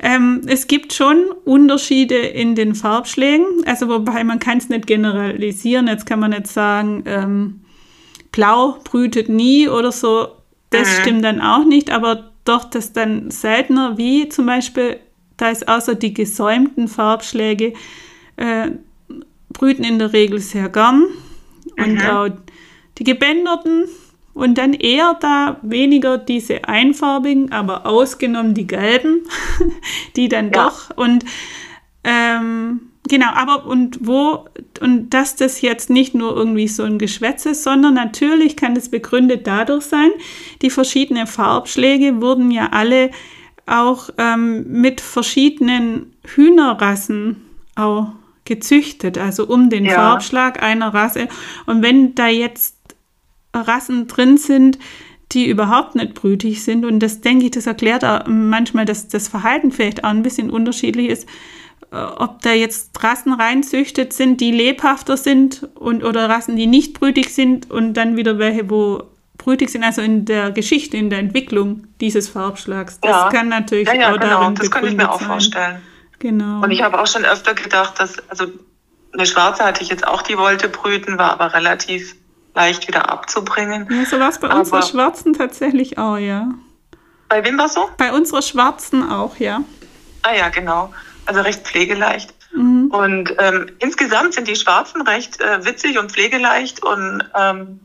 [0.00, 5.86] ähm, es gibt schon Unterschiede in den Farbschlägen, also wobei man kann es nicht generalisieren.
[5.86, 7.60] Jetzt kann man nicht sagen, ähm,
[8.32, 10.28] blau brütet nie oder so.
[10.70, 11.02] Das mhm.
[11.02, 14.98] stimmt dann auch nicht, aber doch das dann seltener, wie zum Beispiel,
[15.36, 17.72] da ist außer die gesäumten Farbschläge,
[18.36, 18.72] äh,
[19.54, 21.04] brüten in der Regel sehr gern.
[21.78, 22.00] Und mhm.
[22.02, 22.28] auch
[22.98, 23.86] die gebänderten
[24.34, 29.22] und dann eher da weniger diese einfarbigen, aber ausgenommen die gelben,
[30.16, 30.64] die dann ja.
[30.64, 31.24] doch und
[32.02, 34.46] ähm, genau, aber und wo
[34.80, 38.90] und dass das jetzt nicht nur irgendwie so ein Geschwätz ist, sondern natürlich kann das
[38.90, 40.10] begründet dadurch sein,
[40.62, 43.10] die verschiedenen Farbschläge wurden ja alle
[43.66, 47.42] auch ähm, mit verschiedenen Hühnerrassen
[47.76, 48.08] auch
[48.44, 49.94] gezüchtet, also um den ja.
[49.94, 51.28] Farbschlag einer Rasse.
[51.66, 52.76] Und wenn da jetzt
[53.54, 54.78] Rassen drin sind,
[55.32, 59.28] die überhaupt nicht brütig sind, und das denke ich, das erklärt auch manchmal, dass das
[59.28, 61.28] Verhalten vielleicht auch ein bisschen unterschiedlich ist,
[61.90, 66.98] äh, ob da jetzt Rassen reinzüchtet sind, die lebhafter sind und oder Rassen, die nicht
[66.98, 69.04] brütig sind und dann wieder welche, wo
[69.38, 73.00] brütig sind, also in der Geschichte, in der Entwicklung dieses Farbschlags.
[73.00, 73.28] Das ja.
[73.30, 74.40] kann natürlich ja, ja, auch genau.
[74.40, 75.28] darin Das kann ich mir auch sein.
[75.28, 75.76] vorstellen.
[76.18, 76.62] Genau.
[76.62, 78.46] Und ich habe auch schon öfter gedacht, dass, also
[79.12, 82.16] eine schwarze hatte ich jetzt auch, die wollte brüten, war aber relativ
[82.54, 83.88] leicht wieder abzubringen.
[83.90, 86.48] Ja, so war es bei aber unserer Schwarzen tatsächlich auch, ja.
[87.28, 87.88] Bei wem war es so?
[87.96, 89.62] Bei unserer Schwarzen auch, ja.
[90.22, 90.92] Ah ja, genau.
[91.26, 92.34] Also recht pflegeleicht.
[92.54, 92.86] Mhm.
[92.92, 97.80] Und ähm, insgesamt sind die Schwarzen recht äh, witzig und pflegeleicht und ähm,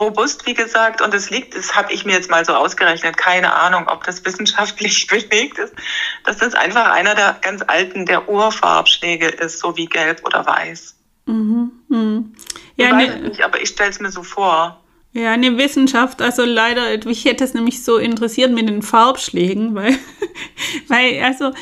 [0.00, 1.00] robust, wie gesagt.
[1.00, 4.24] Und es liegt, das habe ich mir jetzt mal so ausgerechnet, keine Ahnung, ob das
[4.24, 5.74] wissenschaftlich belegt ist,
[6.24, 10.96] dass das einfach einer der ganz alten, der Urfarbschläge ist, so wie gelb oder weiß.
[11.26, 11.72] Mhm.
[11.88, 12.34] Mhm.
[12.76, 14.80] Ja, ich weiß ne, nicht, aber ich stelle es mir so vor.
[15.12, 19.98] Ja, eine Wissenschaft, also leider, mich hätte es nämlich so interessiert mit den Farbschlägen, weil,
[20.88, 21.52] weil also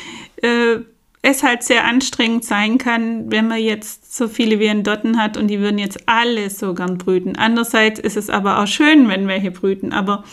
[0.41, 0.81] äh,
[1.21, 4.69] es halt sehr anstrengend sein kann, wenn man jetzt so viele wie
[5.17, 7.35] hat und die würden jetzt alle so gern brüten.
[7.35, 10.23] Andererseits ist es aber auch schön, wenn welche brüten, aber,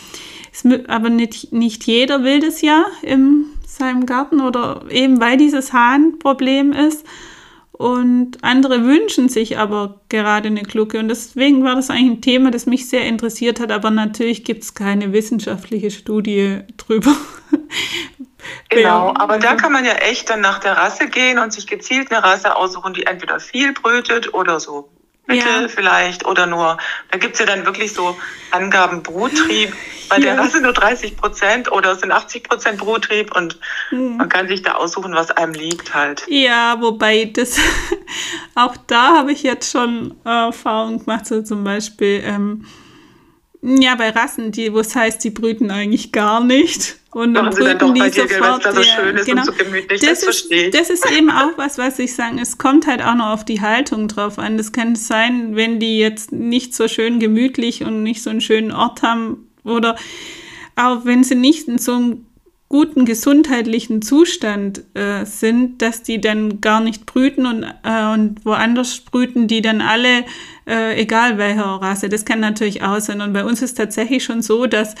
[0.53, 5.73] es, aber nicht, nicht jeder will das ja in seinem Garten oder eben weil dieses
[5.73, 7.05] Hahnproblem ist.
[7.77, 10.97] Und andere wünschen sich aber gerade eine Glucke.
[10.99, 13.71] Und deswegen war das eigentlich ein Thema, das mich sehr interessiert hat.
[13.71, 17.15] Aber natürlich gibt es keine wissenschaftliche Studie drüber,
[18.69, 22.11] Genau, aber da kann man ja echt dann nach der Rasse gehen und sich gezielt
[22.11, 24.89] eine Rasse aussuchen, die entweder viel brütet oder so
[25.27, 25.67] Mittel ja.
[25.67, 26.77] vielleicht oder nur,
[27.11, 28.15] da gibt es ja dann wirklich so
[28.51, 29.73] Angaben Bruttrieb,
[30.09, 30.35] bei ja.
[30.35, 33.59] der Rasse nur 30 Prozent oder es sind 80 Prozent Bruttrieb und
[33.91, 34.17] mhm.
[34.17, 36.25] man kann sich da aussuchen, was einem liegt halt.
[36.27, 37.59] Ja, wobei das,
[38.55, 42.65] auch da habe ich jetzt schon Erfahrung gemacht, so zum Beispiel, ähm,
[43.61, 46.97] ja, bei Rassen, die, wo es heißt, die brüten eigentlich gar nicht.
[47.11, 48.63] Und dann Machen brüten die dir, sofort.
[48.65, 49.41] Da so schön ist genau.
[49.41, 50.69] und so gemütlich, das, das ich.
[50.69, 53.61] Das ist eben auch was, was ich sagen, es kommt halt auch noch auf die
[53.61, 54.57] Haltung drauf an.
[54.57, 58.71] Das kann sein, wenn die jetzt nicht so schön gemütlich und nicht so einen schönen
[58.71, 59.95] Ort haben oder
[60.75, 62.25] auch wenn sie nicht in so einem
[62.67, 68.99] guten gesundheitlichen Zustand äh, sind, dass die dann gar nicht brüten und, äh, und woanders
[68.99, 70.25] brüten die dann alle,
[70.67, 72.09] äh, egal welcher Rasse.
[72.09, 73.21] Das kann natürlich auch sein.
[73.21, 74.95] Und bei uns ist tatsächlich schon so, dass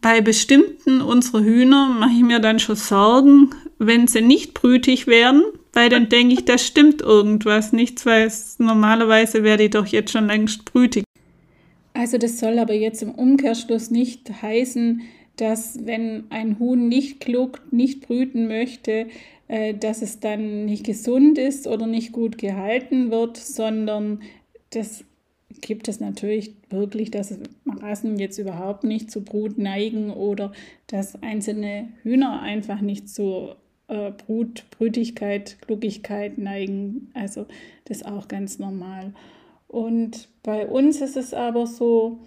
[0.00, 5.42] bei bestimmten unserer Hühner mache ich mir dann schon Sorgen, wenn sie nicht brütig werden,
[5.72, 10.26] weil dann denke ich, da stimmt irgendwas nicht, weil normalerweise wäre die doch jetzt schon
[10.26, 11.04] längst brütig.
[11.94, 15.02] Also das soll aber jetzt im Umkehrschluss nicht heißen,
[15.36, 19.06] dass wenn ein Huhn nicht kluckt, nicht brüten möchte,
[19.48, 24.22] äh, dass es dann nicht gesund ist oder nicht gut gehalten wird, sondern
[24.70, 25.04] das
[25.60, 30.52] gibt es natürlich wirklich, dass Rassen jetzt überhaupt nicht zu Brut neigen oder
[30.88, 33.56] dass einzelne Hühner einfach nicht zur
[33.88, 37.10] äh, Brut, Brütigkeit, Gluckigkeit neigen.
[37.14, 37.46] Also
[37.84, 39.12] das ist auch ganz normal.
[39.68, 42.18] Und bei uns ist es aber so,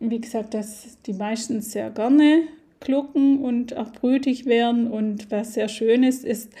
[0.00, 2.42] wie gesagt, dass die meisten sehr gerne
[2.80, 4.90] glucken und auch brütig werden.
[4.90, 6.52] Und was sehr schön ist, ist,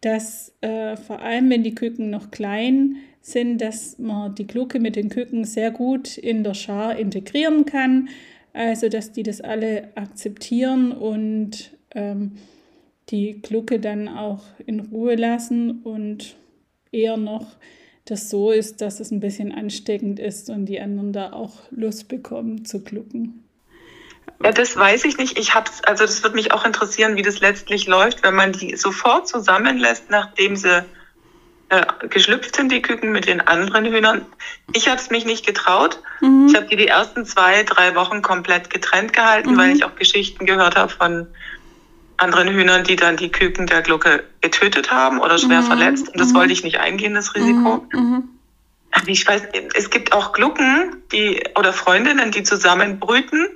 [0.00, 4.96] dass äh, vor allem, wenn die Küken noch klein sind, dass man die Glucke mit
[4.96, 8.08] den Küken sehr gut in der Schar integrieren kann.
[8.52, 12.32] Also, dass die das alle akzeptieren und ähm,
[13.10, 16.36] die Glucke dann auch in Ruhe lassen und
[16.92, 17.46] eher noch
[18.10, 22.08] das so ist, dass es ein bisschen ansteckend ist und die anderen da auch Lust
[22.08, 23.44] bekommen zu glucken.
[24.42, 25.38] Ja, das weiß ich nicht.
[25.38, 28.74] Ich hab's, also das würde mich auch interessieren, wie das letztlich läuft, wenn man die
[28.76, 30.84] sofort zusammenlässt, nachdem sie
[31.68, 34.26] äh, geschlüpft sind, die Küken mit den anderen Hühnern.
[34.72, 36.00] Ich habe es mich nicht getraut.
[36.20, 36.48] Mhm.
[36.48, 39.58] Ich habe die die ersten zwei, drei Wochen komplett getrennt gehalten, mhm.
[39.58, 41.26] weil ich auch Geschichten gehört habe von
[42.20, 45.66] anderen Hühnern, die dann die Küken der Glucke getötet haben oder schwer mhm.
[45.66, 46.08] verletzt.
[46.08, 46.36] Und das mhm.
[46.36, 47.86] wollte ich nicht eingehen, das Risiko.
[47.92, 48.00] Mhm.
[48.00, 48.28] mhm.
[49.06, 49.42] Ich weiß,
[49.74, 53.46] es gibt auch Glucken, die oder Freundinnen, die zusammen brüten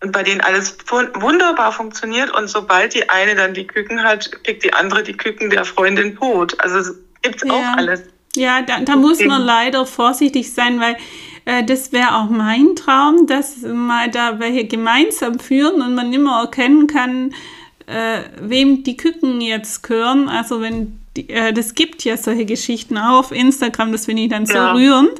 [0.00, 0.76] und bei denen alles
[1.14, 2.30] wunderbar funktioniert.
[2.30, 6.16] Und sobald die eine dann die Küken hat, pickt die andere die Küken der Freundin
[6.16, 6.58] tot.
[6.60, 6.92] Also
[7.22, 7.52] gibt's ja.
[7.52, 8.02] auch alles.
[8.34, 10.96] Ja, da, da muss man leider vorsichtig sein, weil
[11.44, 16.86] das wäre auch mein Traum, dass mal da welche gemeinsam führen und man immer erkennen
[16.86, 17.32] kann,
[17.86, 20.28] äh, wem die Küken jetzt gehören.
[20.28, 24.28] Also wenn die, äh, das gibt ja solche Geschichten auch auf Instagram, das finde ich
[24.28, 24.72] dann so ja.
[24.72, 25.12] rührend.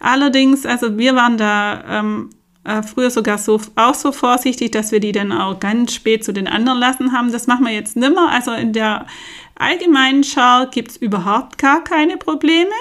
[0.00, 2.30] Allerdings, also wir waren da ähm,
[2.64, 6.32] äh, früher sogar so auch so vorsichtig, dass wir die dann auch ganz spät zu
[6.32, 7.32] den anderen lassen haben.
[7.32, 8.30] Das machen wir jetzt nimmer.
[8.30, 9.06] Also in der
[9.54, 12.72] allgemeinen Schau gibt es überhaupt gar keine Probleme.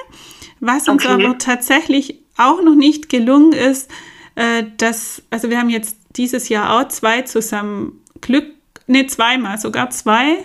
[0.59, 1.13] Was uns okay.
[1.13, 3.89] aber tatsächlich auch noch nicht gelungen ist,
[4.35, 8.47] äh, dass, also wir haben jetzt dieses Jahr auch zwei zusammen Glück,
[8.87, 10.37] ne, zweimal, sogar zwei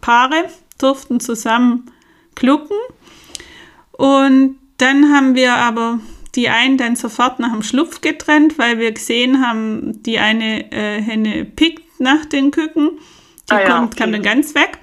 [0.00, 0.48] Paare
[0.78, 1.90] durften zusammen
[2.34, 2.76] glucken.
[3.92, 6.00] Und dann haben wir aber
[6.34, 11.00] die einen dann sofort nach dem Schlupf getrennt, weil wir gesehen haben, die eine äh,
[11.00, 12.98] Henne pickt nach den Küken.
[13.48, 14.02] Die ah, ja, kommt, okay.
[14.02, 14.78] kam dann ganz weg.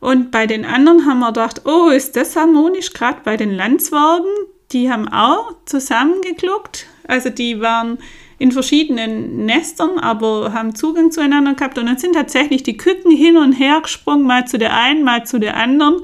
[0.00, 4.28] Und bei den anderen haben wir gedacht, oh, ist das harmonisch, gerade bei den Landsworten.
[4.74, 6.86] Die haben auch zusammengekluckt.
[7.06, 7.98] Also die waren
[8.38, 11.78] in verschiedenen Nestern, aber haben Zugang zueinander gehabt.
[11.78, 15.24] Und dann sind tatsächlich die Küken hin und her gesprungen, mal zu der einen, mal
[15.24, 16.02] zu der anderen.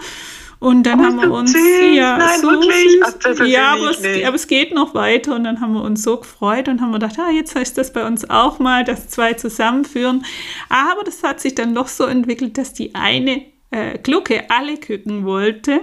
[0.61, 1.62] Und dann oh, haben wir uns süß.
[1.95, 3.01] ja Nein, so wirklich?
[3.03, 6.18] Ach, ja, aber es, aber es, geht noch weiter und dann haben wir uns so
[6.18, 9.33] gefreut und haben wir gedacht, ah, jetzt heißt das bei uns auch mal, dass zwei
[9.33, 10.25] zusammenführen.
[10.68, 15.25] Aber das hat sich dann doch so entwickelt, dass die eine äh, Glucke alle Küken
[15.25, 15.81] wollte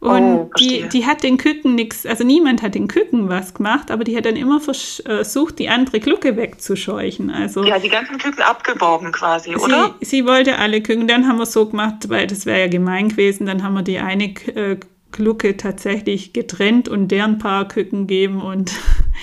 [0.00, 3.90] und oh, die, die hat den Küken nichts, also niemand hat den Küken was gemacht,
[3.90, 7.30] aber die hat dann immer versucht, die andere Glucke wegzuscheuchen.
[7.30, 9.94] Also, ja, die ganzen Küken abgeworben quasi, oder?
[10.00, 12.68] Sie, sie wollte alle Küken, dann haben wir es so gemacht, weil das wäre ja
[12.68, 14.24] gemein gewesen, dann haben wir die eine
[14.54, 14.78] äh,
[15.12, 18.72] Glucke tatsächlich getrennt und deren paar Küken geben und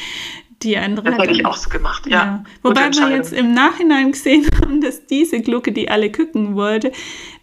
[0.61, 1.09] die andere.
[1.09, 2.11] Das hätte ich auch so gemacht, ja.
[2.11, 2.43] ja.
[2.61, 6.91] Wobei wir jetzt im Nachhinein gesehen haben, dass diese Glucke, die alle Küken wollte,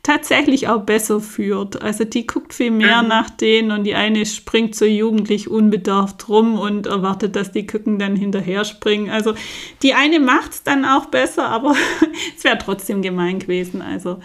[0.04, 1.82] tatsächlich auch besser führt.
[1.82, 3.08] Also die guckt viel mehr mhm.
[3.08, 7.98] nach denen und die eine springt so jugendlich unbedarft rum und erwartet, dass die Küken
[7.98, 9.10] dann hinterher springen.
[9.10, 9.34] Also
[9.82, 11.74] die eine macht es dann auch besser, aber
[12.36, 13.82] es wäre trotzdem gemein gewesen.
[13.82, 14.20] Also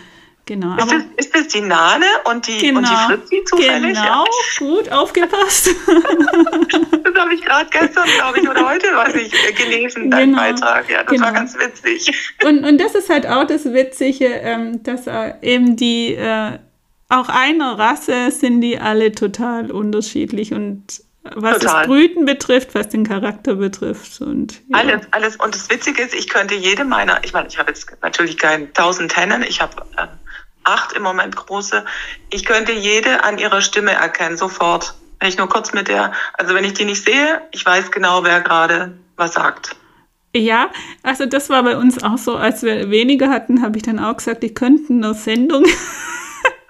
[0.50, 0.76] Genau.
[0.78, 3.08] Ist, das, ist das die Nane und die, genau, und die genau.
[3.08, 3.93] Fritzi zufällig?
[3.93, 4.26] Genau, ja.
[4.58, 5.68] gut aufgepasst.
[5.86, 10.41] das habe ich gerade gestern, glaube ich, oder heute, was ich äh, gelesen, deinen genau.
[10.41, 10.89] Beitrag.
[10.89, 11.26] Ja, das genau.
[11.26, 12.34] war ganz witzig.
[12.43, 16.58] Und, und das ist halt auch das Witzige, ähm, dass äh, eben die, äh,
[17.10, 21.82] auch einer Rasse sind die alle total unterschiedlich und was Total.
[21.82, 24.20] das Brüten betrifft, was den Charakter betrifft.
[24.20, 24.80] Und, ja.
[24.80, 25.36] Alles, alles.
[25.36, 28.74] Und das Witzige ist, ich könnte jede meiner, ich meine, ich habe jetzt natürlich keinen
[28.74, 29.76] tausend Hennen, ich habe
[30.70, 31.84] acht im Moment große.
[32.30, 34.93] Ich könnte jede an ihrer Stimme erkennen, sofort.
[35.20, 38.24] Wenn ich nur kurz mit der, also wenn ich die nicht sehe, ich weiß genau,
[38.24, 39.76] wer gerade was sagt.
[40.36, 40.70] Ja,
[41.03, 44.15] also das war bei uns auch so, als wir weniger hatten, habe ich dann auch
[44.15, 45.65] gesagt, die könnten eine Sendung.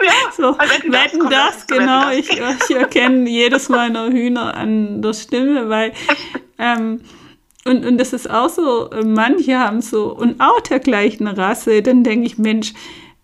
[0.01, 2.09] Ja, so, wetten das, wetten das genau.
[2.11, 5.91] Ich, ich erkenne jedes meiner Hühner an der Stimme, weil
[6.57, 7.01] ähm,
[7.65, 12.03] und, und das ist auch so, manche haben so, und auch der gleichen Rasse, dann
[12.03, 12.73] denke ich, Mensch,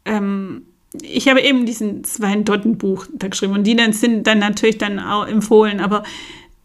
[0.06, 0.66] ähm,
[1.02, 5.28] ich habe eben diesen Zweien-Dotten-Buch da geschrieben und die dann sind dann natürlich dann auch
[5.28, 6.04] empfohlen, aber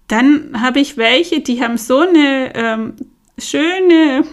[0.08, 2.94] dann habe ich welche, die haben so eine ähm,
[3.38, 4.24] schöne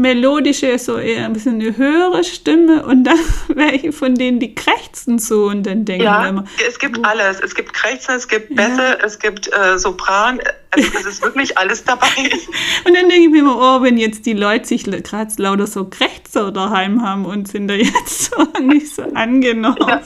[0.00, 5.18] melodische, so eher ein bisschen eine höhere Stimme und dann welche von denen, die krächzen
[5.18, 6.44] so und dann denken ja, immer.
[6.66, 7.02] Es gibt oh.
[7.02, 7.38] alles.
[7.40, 9.04] Es gibt Krächzen, es gibt Bässe, ja.
[9.04, 10.40] es gibt äh, Sopran.
[10.70, 12.06] Also es ist wirklich alles dabei.
[12.84, 15.84] und dann denke ich mir immer, oh, wenn jetzt die Leute sich gerade lauter so
[15.84, 19.76] Krächzer daheim haben und sind da jetzt so nicht so angenommen.
[19.86, 20.00] Ja.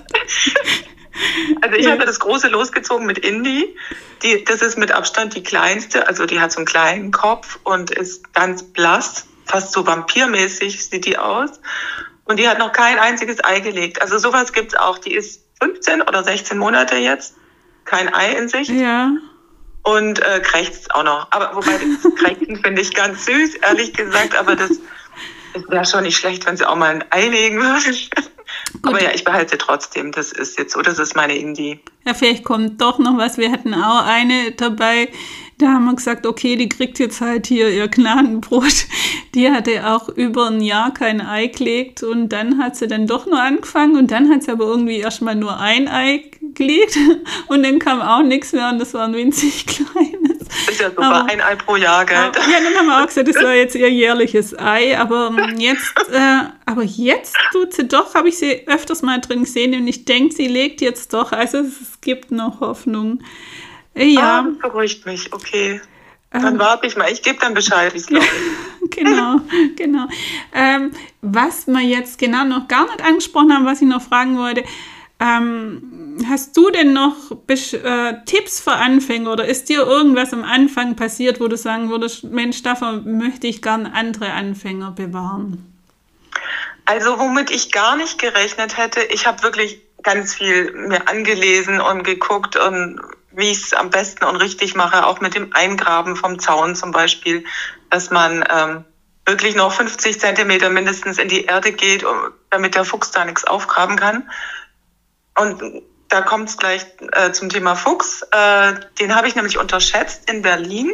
[1.61, 1.92] Also ich ja.
[1.92, 3.76] habe das große losgezogen mit Indie.
[4.24, 6.09] Die, das ist mit Abstand die kleinste.
[6.09, 11.05] Also die hat so einen kleinen Kopf und ist ganz blass fast so vampirmäßig sieht
[11.05, 11.51] die aus.
[12.24, 14.01] Und die hat noch kein einziges Ei gelegt.
[14.01, 14.99] Also sowas gibt's auch.
[14.99, 17.34] Die ist 15 oder 16 Monate jetzt.
[17.84, 18.68] Kein Ei in sich.
[18.68, 19.11] Ja.
[19.82, 21.26] und äh, krächzt auch noch.
[21.30, 24.70] Aber wobei das Krächzen finde ich ganz süß, ehrlich gesagt, aber das,
[25.53, 27.95] das wäre schon nicht schlecht, wenn sie auch mal ein Ei legen würde.
[28.82, 30.12] Aber ja, ich behalte trotzdem.
[30.12, 31.80] Das ist jetzt so, das ist meine Indie.
[32.07, 33.36] Ja, vielleicht kommt doch noch was.
[33.38, 35.11] Wir hatten auch eine dabei,
[35.59, 38.86] da haben wir gesagt, okay, die kriegt jetzt halt hier ihr Gnadenbrot.
[39.34, 43.26] Die hatte auch über ein Jahr kein Ei gelegt und dann hat sie dann doch
[43.26, 46.24] nur angefangen und dann hat sie aber irgendwie erstmal nur ein Ei
[46.55, 46.98] gelegt
[47.48, 50.42] und dann kam auch nichts mehr und das war ein winzig kleines.
[50.68, 52.16] Ist ja super, aber, ein Ei pro Jahr, gell?
[52.16, 55.59] Aber, ja, dann haben wir auch gesagt, das war jetzt ihr jährliches Ei, aber ähm,
[55.59, 59.86] jetzt, äh, aber jetzt tut sie doch, habe ich sie öfters mal drin gesehen und
[59.86, 63.20] ich denke, sie legt jetzt doch, also es gibt noch Hoffnung.
[63.95, 64.40] Ja.
[64.40, 65.80] Ah, beruhigt mich, okay.
[66.30, 67.11] Dann ähm, warte ich mal.
[67.12, 68.28] Ich gebe dann Bescheid, wie es läuft.
[68.90, 69.40] genau,
[69.76, 70.09] genau.
[70.53, 70.90] Ähm,
[71.22, 74.64] was wir jetzt genau noch gar nicht angesprochen haben, was ich noch fragen wollte,
[75.20, 77.14] ähm, hast du denn noch
[77.49, 82.24] äh, Tipps für Anfänger oder ist dir irgendwas am Anfang passiert, wo du sagen würdest,
[82.24, 85.64] Mensch, davon möchte ich gern andere Anfänger bewahren?
[86.84, 92.03] Also womit ich gar nicht gerechnet hätte, ich habe wirklich ganz viel mir angelesen und
[92.03, 93.01] geguckt und
[93.37, 96.93] wie ich es am besten und richtig mache, auch mit dem Eingraben vom Zaun zum
[96.93, 97.45] Beispiel,
[97.91, 98.85] dass man ähm,
[99.26, 102.05] wirklich noch 50 Zentimeter mindestens in die Erde geht,
[102.51, 104.30] damit der Fuchs da nichts aufgraben kann.
[105.39, 108.22] Und da kommt es gleich äh, zum Thema Fuchs.
[108.30, 110.93] Äh, den habe ich nämlich unterschätzt in Berlin.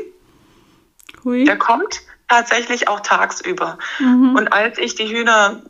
[1.24, 1.44] Hui.
[1.44, 3.78] Der kommt tatsächlich auch tagsüber.
[3.98, 4.36] Mhm.
[4.36, 5.62] Und als ich die Hühner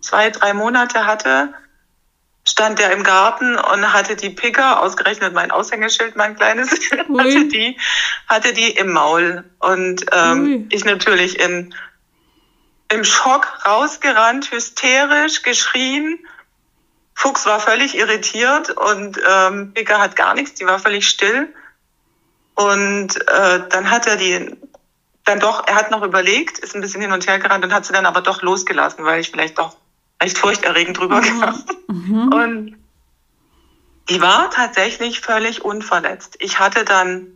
[0.00, 1.54] zwei, drei Monate hatte,
[2.58, 7.78] stand der im Garten und hatte die Picker, ausgerechnet mein Aushängeschild, mein kleines, hatte die,
[8.26, 9.44] hatte die im Maul.
[9.60, 11.72] Und ähm, ich natürlich in,
[12.88, 16.18] im Schock rausgerannt, hysterisch geschrien.
[17.14, 21.54] Fuchs war völlig irritiert und ähm, Picker hat gar nichts, die war völlig still.
[22.56, 24.56] Und äh, dann hat er die
[25.24, 27.86] dann doch, er hat noch überlegt, ist ein bisschen hin und her gerannt und hat
[27.86, 29.76] sie dann aber doch losgelassen, weil ich vielleicht doch
[30.18, 31.64] echt furchterregend drüber mhm.
[31.88, 32.32] mhm.
[32.32, 32.76] Und
[34.08, 36.36] die war tatsächlich völlig unverletzt.
[36.40, 37.26] Ich hatte dann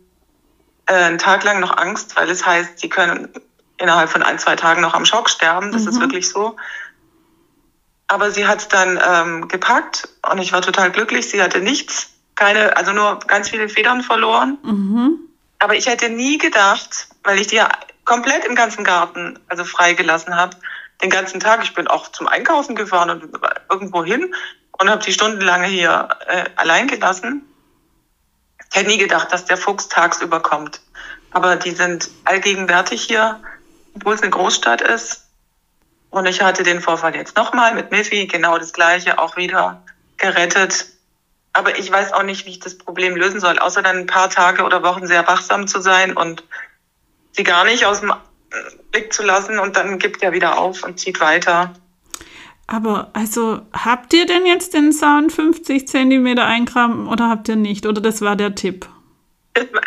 [0.87, 3.29] äh, einen Tag lang noch Angst, weil es heißt, sie können
[3.77, 5.71] innerhalb von ein, zwei Tagen noch am Schock sterben.
[5.71, 5.89] Das mhm.
[5.89, 6.55] ist wirklich so.
[8.07, 11.29] Aber sie hat es dann ähm, gepackt und ich war total glücklich.
[11.29, 14.57] Sie hatte nichts, keine, also nur ganz viele Federn verloren.
[14.63, 15.19] Mhm.
[15.59, 17.69] Aber ich hätte nie gedacht, weil ich die ja
[18.05, 20.57] komplett im ganzen Garten also freigelassen habe,
[21.01, 21.63] den ganzen Tag.
[21.63, 23.29] Ich bin auch zum Einkaufen gefahren und
[23.69, 24.33] irgendwo hin
[24.71, 27.43] und habe die stundenlange hier äh, allein gelassen.
[28.71, 30.81] Ich hätte nie gedacht, dass der Fuchs tagsüber kommt.
[31.31, 33.39] Aber die sind allgegenwärtig hier,
[33.95, 35.27] obwohl es eine Großstadt ist.
[36.09, 39.83] Und ich hatte den Vorfall jetzt nochmal mit Miffy, genau das gleiche, auch wieder
[40.17, 40.85] gerettet.
[41.53, 44.29] Aber ich weiß auch nicht, wie ich das Problem lösen soll, außer dann ein paar
[44.29, 46.43] Tage oder Wochen sehr wachsam zu sein und
[47.31, 48.13] sie gar nicht aus dem
[48.91, 51.73] Blick zu lassen und dann gibt er wieder auf und zieht weiter.
[52.67, 57.85] Aber also habt ihr denn jetzt den Sound 50 Zentimeter eingraben oder habt ihr nicht?
[57.85, 58.87] Oder das war der Tipp?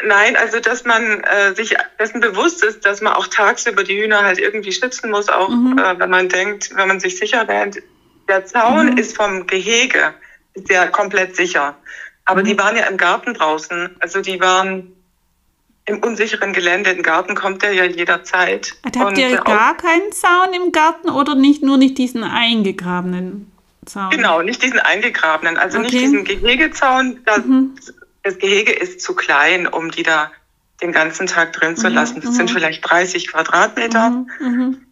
[0.04, 4.22] Nein, also dass man äh, sich dessen bewusst ist, dass man auch tagsüber die Hühner
[4.22, 5.78] halt irgendwie schützen muss, auch mhm.
[5.78, 7.82] äh, wenn man denkt, wenn man sich sicher wähnt.
[8.28, 8.98] Der Zaun mhm.
[8.98, 10.14] ist vom Gehege,
[10.54, 11.76] ist ja komplett sicher.
[12.24, 12.44] Aber mhm.
[12.44, 13.96] die waren ja im Garten draußen.
[13.98, 14.95] Also die waren
[15.87, 18.74] im unsicheren Gelände, im Garten kommt er ja jederzeit.
[18.84, 23.53] Habt und ihr gar keinen Zaun im Garten oder nicht nur nicht diesen eingegrabenen
[23.87, 24.11] Zaun?
[24.11, 25.87] Genau, nicht diesen eingegrabenen, also okay.
[25.87, 27.20] nicht diesen Gehegezaun.
[27.24, 27.76] Das, mhm.
[28.24, 30.32] das, Gehege ist zu klein, um die da
[30.82, 31.95] den ganzen Tag drin zu mhm.
[31.95, 32.20] lassen.
[32.20, 32.34] Das mhm.
[32.34, 34.11] sind vielleicht 30 Quadratmeter.
[34.11, 34.82] Mhm, mhm.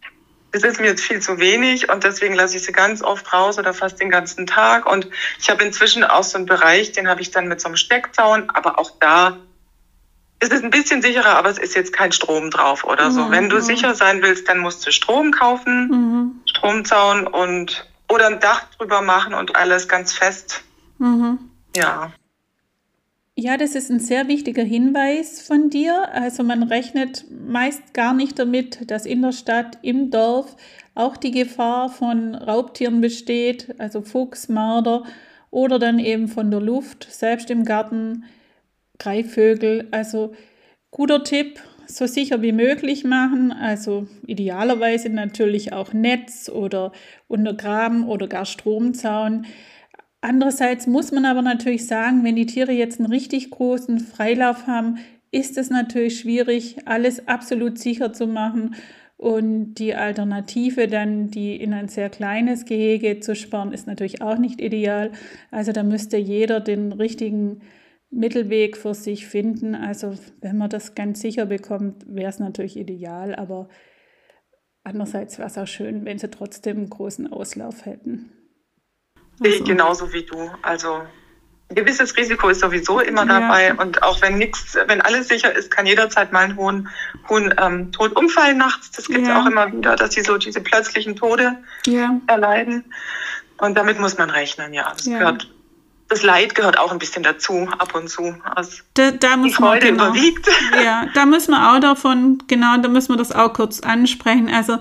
[0.53, 3.59] Das ist mir jetzt viel zu wenig und deswegen lasse ich sie ganz oft raus
[3.59, 4.89] oder fast den ganzen Tag.
[4.89, 7.75] Und ich habe inzwischen auch so einen Bereich, den habe ich dann mit so einem
[7.75, 9.37] Steckzaun, aber auch da
[10.39, 13.25] es ist ein bisschen sicherer, aber es ist jetzt kein Strom drauf oder so.
[13.25, 13.31] Mhm.
[13.31, 16.41] Wenn du sicher sein willst, dann musst du Strom kaufen, mhm.
[16.45, 20.63] Stromzaun und oder ein Dach drüber machen und alles ganz fest.
[20.99, 21.39] Mhm.
[21.75, 22.11] Ja.
[23.37, 26.07] Ja, das ist ein sehr wichtiger Hinweis von dir.
[26.13, 30.55] Also man rechnet meist gar nicht damit, dass in der Stadt, im Dorf
[30.93, 35.03] auch die Gefahr von Raubtieren besteht, also Fuchs, Marder
[35.51, 38.23] oder dann eben von der Luft, selbst im Garten
[38.99, 39.87] Greifvögel.
[39.91, 40.33] Also
[40.91, 43.51] guter Tipp, so sicher wie möglich machen.
[43.51, 46.91] Also idealerweise natürlich auch Netz oder
[47.27, 49.45] Untergraben oder gar Stromzaun.
[50.21, 54.97] Andererseits muss man aber natürlich sagen, wenn die Tiere jetzt einen richtig großen Freilauf haben,
[55.31, 58.75] ist es natürlich schwierig, alles absolut sicher zu machen.
[59.17, 64.37] Und die Alternative dann, die in ein sehr kleines Gehege zu sparen, ist natürlich auch
[64.37, 65.11] nicht ideal.
[65.51, 67.61] Also da müsste jeder den richtigen
[68.15, 69.75] Mittelweg für sich finden.
[69.75, 73.67] Also wenn man das ganz sicher bekommt, wäre es natürlich ideal, aber
[74.83, 78.31] andererseits wäre es auch schön, wenn sie trotzdem einen großen Auslauf hätten.
[79.43, 79.63] Also.
[79.65, 80.49] Genauso wie du.
[80.61, 81.01] Also
[81.67, 83.39] ein gewisses Risiko ist sowieso immer ja.
[83.39, 86.87] dabei und auch wenn nichts, wenn alles sicher ist, kann jederzeit mal ein Huhn,
[87.27, 88.91] Huhn ähm, tot umfallen nachts.
[88.91, 89.41] Das gibt es ja.
[89.41, 92.21] auch immer wieder, dass sie so diese plötzlichen Tode ja.
[92.27, 92.85] erleiden.
[93.57, 94.93] Und damit muss man rechnen, ja.
[94.95, 95.54] Das gehört
[96.07, 98.35] das Leid gehört auch ein bisschen dazu, ab und zu.
[98.43, 100.47] Also da, da muss die Freude man, genau, überwiegt.
[100.83, 104.49] Ja, da müssen wir auch davon, genau, da müssen wir das auch kurz ansprechen.
[104.49, 104.77] Also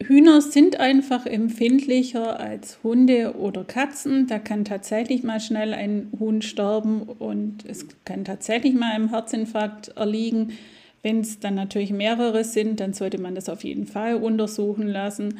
[0.00, 4.26] Hühner sind einfach empfindlicher als Hunde oder Katzen.
[4.26, 9.88] Da kann tatsächlich mal schnell ein Huhn sterben und es kann tatsächlich mal einem Herzinfarkt
[9.96, 10.56] erliegen.
[11.02, 15.38] Wenn es dann natürlich mehrere sind, dann sollte man das auf jeden Fall untersuchen lassen.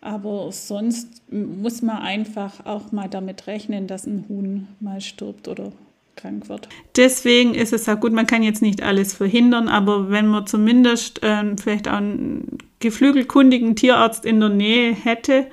[0.00, 5.72] Aber sonst muss man einfach auch mal damit rechnen, dass ein Huhn mal stirbt oder
[6.16, 6.68] krank wird.
[6.96, 11.22] Deswegen ist es auch gut, man kann jetzt nicht alles verhindern, aber wenn man zumindest
[11.22, 15.46] äh, vielleicht auch einen geflügelkundigen Tierarzt in der Nähe hätte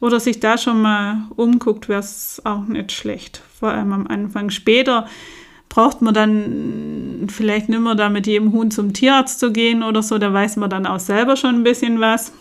[0.00, 3.42] oder sich da schon mal umguckt, wäre es auch nicht schlecht.
[3.58, 4.50] Vor allem am Anfang.
[4.50, 5.06] Später
[5.68, 10.02] braucht man dann vielleicht nicht mehr da mit jedem Huhn zum Tierarzt zu gehen oder
[10.02, 12.32] so, da weiß man dann auch selber schon ein bisschen was.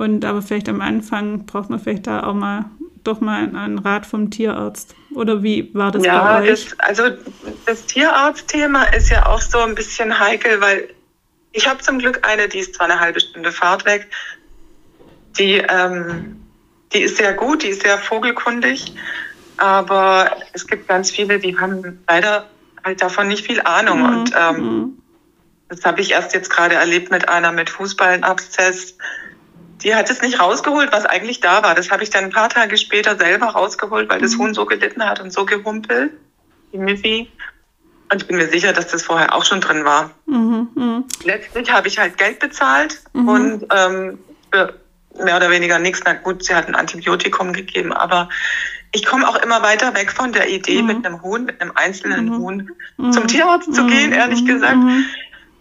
[0.00, 2.64] Und aber vielleicht am Anfang braucht man vielleicht da auch mal
[3.04, 4.94] doch mal einen Rat vom Tierarzt.
[5.14, 6.48] Oder wie war das ja, bei euch?
[6.48, 7.02] Das, also
[7.66, 10.88] das Tierarztthema ist ja auch so ein bisschen heikel, weil
[11.52, 14.08] ich habe zum Glück eine, die ist zwar eine halbe Stunde Fahrt weg,
[15.38, 16.40] die, ähm,
[16.94, 18.94] die ist sehr gut, die ist sehr vogelkundig,
[19.58, 22.48] aber es gibt ganz viele, die haben leider
[22.82, 24.00] halt davon nicht viel Ahnung.
[24.00, 24.06] Mhm.
[24.06, 25.02] Und ähm, mhm.
[25.68, 28.96] das habe ich erst jetzt gerade erlebt mit einer mit Fußballenabszess
[29.82, 31.74] die hat es nicht rausgeholt, was eigentlich da war.
[31.74, 34.40] Das habe ich dann ein paar Tage später selber rausgeholt, weil das mhm.
[34.40, 36.12] Huhn so gelitten hat und so gehumpelt,
[36.72, 37.30] die Miffy.
[38.12, 40.10] Und ich bin mir sicher, dass das vorher auch schon drin war.
[40.26, 41.02] Mhm, mh.
[41.24, 43.28] Letztlich habe ich halt Geld bezahlt mhm.
[43.28, 44.18] und ähm,
[44.52, 44.74] für
[45.24, 46.00] mehr oder weniger nichts.
[46.04, 48.28] Na gut, sie hat ein Antibiotikum gegeben, aber
[48.92, 50.88] ich komme auch immer weiter weg von der Idee, mhm.
[50.88, 52.38] mit einem Huhn, mit einem einzelnen mhm.
[52.38, 52.70] Huhn
[53.12, 54.78] zum Tierarzt zu gehen, ehrlich gesagt.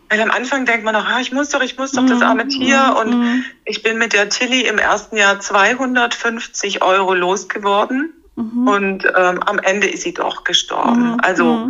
[0.09, 2.45] Weil am Anfang denkt man noch, ah, ich muss doch, ich muss doch das arme
[2.45, 2.49] mhm.
[2.49, 2.95] Tier.
[2.99, 3.45] Und mhm.
[3.65, 8.13] ich bin mit der Tilly im ersten Jahr 250 Euro losgeworden.
[8.35, 8.67] Mhm.
[8.67, 11.19] Und ähm, am Ende ist sie doch gestorben.
[11.21, 11.69] Also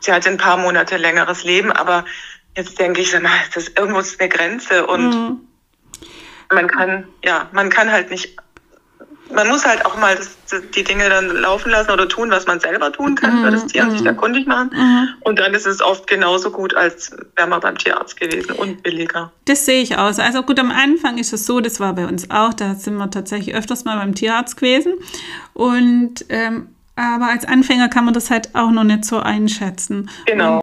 [0.00, 2.04] sie hatte ein paar Monate längeres Leben, aber
[2.56, 5.40] jetzt denke ich, sag mal, das ist irgendwo eine Grenze und
[6.52, 8.36] man kann, ja, man kann halt nicht
[9.32, 10.36] man muss halt auch mal das,
[10.74, 13.44] die Dinge dann laufen lassen oder tun, was man selber tun kann mhm.
[13.44, 14.70] für das Tier und sich da kundig machen.
[14.74, 15.08] Mhm.
[15.20, 19.32] Und dann ist es oft genauso gut, als wäre man beim Tierarzt gewesen und billiger.
[19.44, 20.18] Das sehe ich aus.
[20.18, 23.10] Also gut, am Anfang ist es so, das war bei uns auch, da sind wir
[23.10, 24.94] tatsächlich öfters mal beim Tierarzt gewesen.
[25.54, 30.10] Und ähm, aber als Anfänger kann man das halt auch noch nicht so einschätzen.
[30.26, 30.56] Genau.
[30.56, 30.62] Und,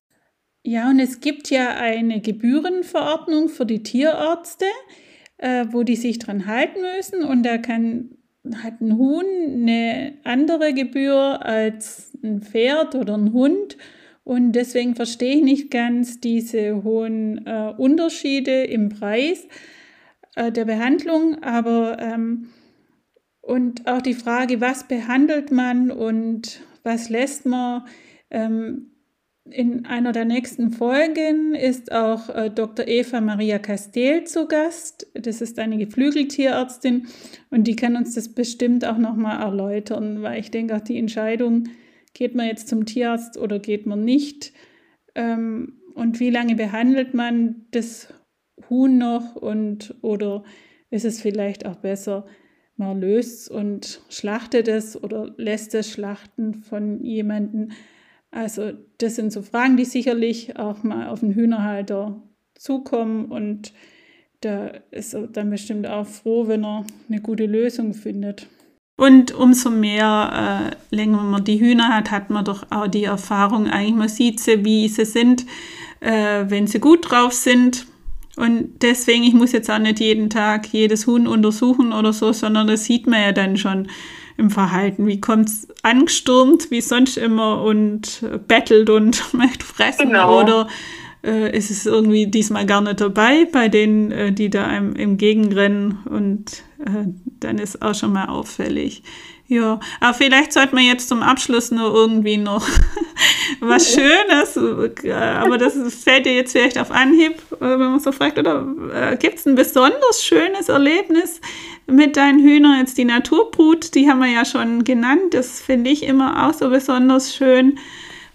[0.63, 4.65] ja, und es gibt ja eine Gebührenverordnung für die Tierärzte,
[5.37, 7.23] äh, wo die sich dran halten müssen.
[7.23, 8.11] Und da kann
[8.63, 13.77] hat ein Huhn eine andere Gebühr als ein Pferd oder ein Hund.
[14.23, 19.47] Und deswegen verstehe ich nicht ganz diese hohen äh, Unterschiede im Preis
[20.35, 21.41] äh, der Behandlung.
[21.41, 22.49] Aber ähm,
[23.41, 27.83] und auch die Frage, was behandelt man und was lässt man,
[28.29, 28.91] ähm,
[29.51, 32.87] in einer der nächsten Folgen ist auch äh, Dr.
[32.87, 35.07] Eva Maria Castell zu Gast.
[35.13, 37.07] Das ist eine Geflügeltierärztin
[37.49, 41.69] und die kann uns das bestimmt auch nochmal erläutern, weil ich denke auch die Entscheidung,
[42.13, 44.53] geht man jetzt zum Tierarzt oder geht man nicht
[45.15, 48.13] ähm, und wie lange behandelt man das
[48.69, 50.43] Huhn noch und oder
[50.89, 52.25] ist es vielleicht auch besser,
[52.75, 57.71] man löst und schlachtet es oder lässt es schlachten von jemandem,
[58.31, 62.21] also das sind so Fragen, die sicherlich auch mal auf den Hühnerhalter
[62.55, 63.73] zukommen und
[64.41, 68.47] da ist er dann bestimmt auch froh, wenn er eine gute Lösung findet.
[68.95, 73.67] Und umso mehr äh, länger man die Hühner hat, hat man doch auch die Erfahrung,
[73.67, 75.45] eigentlich man sieht sie, wie sie sind,
[76.01, 77.85] äh, wenn sie gut drauf sind.
[78.35, 82.67] Und deswegen, ich muss jetzt auch nicht jeden Tag jedes Huhn untersuchen oder so, sondern
[82.67, 83.87] das sieht man ja dann schon
[84.39, 85.05] im Verhalten.
[85.05, 90.07] Wie kommt es angestürmt, wie sonst immer, und bettelt und möchte fressen?
[90.07, 90.41] Genau.
[90.41, 90.67] Oder
[91.23, 95.99] äh, ist es irgendwie diesmal gar nicht dabei bei denen, äh, die da einem entgegenrennen?
[96.09, 97.07] Und äh,
[97.39, 99.03] dann ist auch schon mal auffällig.
[99.49, 102.67] Ja, aber vielleicht sollte man jetzt zum Abschluss nur irgendwie noch
[103.59, 104.55] was Schönes,
[105.03, 108.67] äh, aber das fällt dir jetzt vielleicht auf Anhieb, äh, wenn man so fragt, oder
[108.93, 111.41] äh, gibt es ein besonders schönes Erlebnis,
[111.89, 112.79] mit deinen Hühnern.
[112.79, 115.33] Jetzt die Naturbrut, die haben wir ja schon genannt.
[115.33, 117.79] Das finde ich immer auch so besonders schön.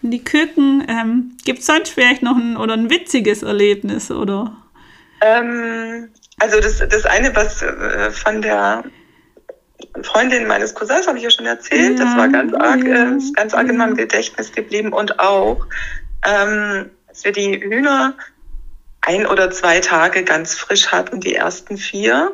[0.02, 4.56] Und die Küken, ähm, gibt es sonst vielleicht noch ein oder ein witziges Erlebnis, oder?
[5.20, 8.84] Ähm, also das, das eine, was äh, von der
[10.02, 13.18] Freundin meines Cousins habe ich ja schon erzählt, ja, das war ganz arg, ja, äh,
[13.34, 15.66] ganz arg in meinem Gedächtnis geblieben und auch,
[16.26, 18.14] ähm, als wir die Hühner
[19.02, 22.32] ein oder zwei Tage ganz frisch hatten, die ersten vier,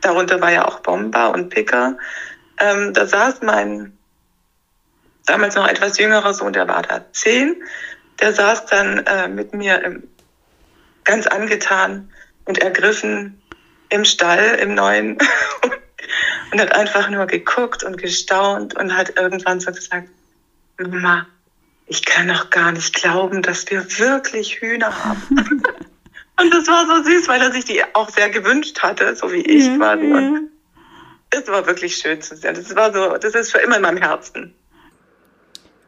[0.00, 1.96] darunter war ja auch Bomber und Picker,
[2.58, 3.96] ähm, da saß mein
[5.26, 7.62] damals noch etwas jüngerer Sohn, der war da zehn,
[8.20, 10.08] der saß dann äh, mit mir im,
[11.04, 12.10] ganz angetan
[12.44, 13.40] und ergriffen
[13.88, 15.18] im Stall, im neuen,
[16.52, 20.08] und hat einfach nur geguckt und gestaunt und hat irgendwann so gesagt,
[20.78, 21.26] Mama,
[21.86, 25.62] ich kann noch gar nicht glauben, dass wir wirklich Hühner haben.
[26.40, 29.40] und das war so süß, weil er sich die auch sehr gewünscht hatte, so wie
[29.40, 30.06] ich ja, quasi.
[30.06, 30.16] Ja.
[30.16, 30.50] Und
[31.30, 32.54] es war wirklich schön zu sehen.
[32.54, 34.54] Das war so, das ist für immer in meinem Herzen.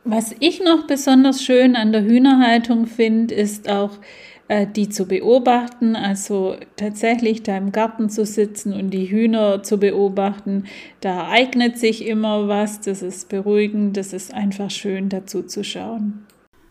[0.04, 3.98] Was ich noch besonders schön an der Hühnerhaltung finde, ist auch
[4.48, 9.78] äh, die zu beobachten, also tatsächlich da im Garten zu sitzen und die Hühner zu
[9.78, 10.66] beobachten.
[11.00, 16.26] Da eignet sich immer was, das ist beruhigend, das ist einfach schön dazu zu schauen.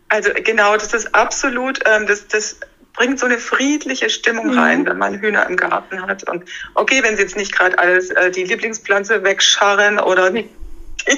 [0.09, 2.59] Also genau, das ist absolut, ähm, das, das
[2.93, 6.27] bringt so eine friedliche Stimmung rein, wenn man Hühner im Garten hat.
[6.29, 6.43] Und
[6.75, 10.49] okay, wenn sie jetzt nicht gerade alles äh, die Lieblingspflanze wegscharren oder die,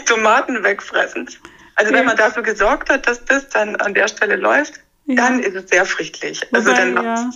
[0.06, 1.30] Tomaten wegfressen,
[1.76, 1.98] also ja.
[1.98, 5.16] wenn man dafür gesorgt hat, dass das dann an der Stelle läuft, ja.
[5.16, 6.42] dann ist es sehr friedlich.
[6.54, 7.32] Also Wobei, dann ja,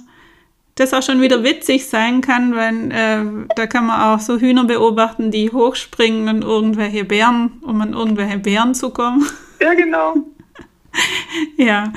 [0.76, 4.64] das auch schon wieder witzig sein kann, wenn äh, da kann man auch so Hühner
[4.64, 9.28] beobachten, die hochspringen und irgendwelche Bären, um an irgendwelche Bären zu kommen.
[9.60, 10.16] Ja, genau.
[11.58, 11.92] ja.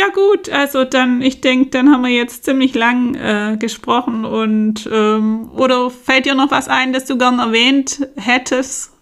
[0.00, 4.88] Ja gut, also dann, ich denke, dann haben wir jetzt ziemlich lang äh, gesprochen und
[4.90, 8.92] ähm, oder fällt dir noch was ein, das du gern erwähnt hättest?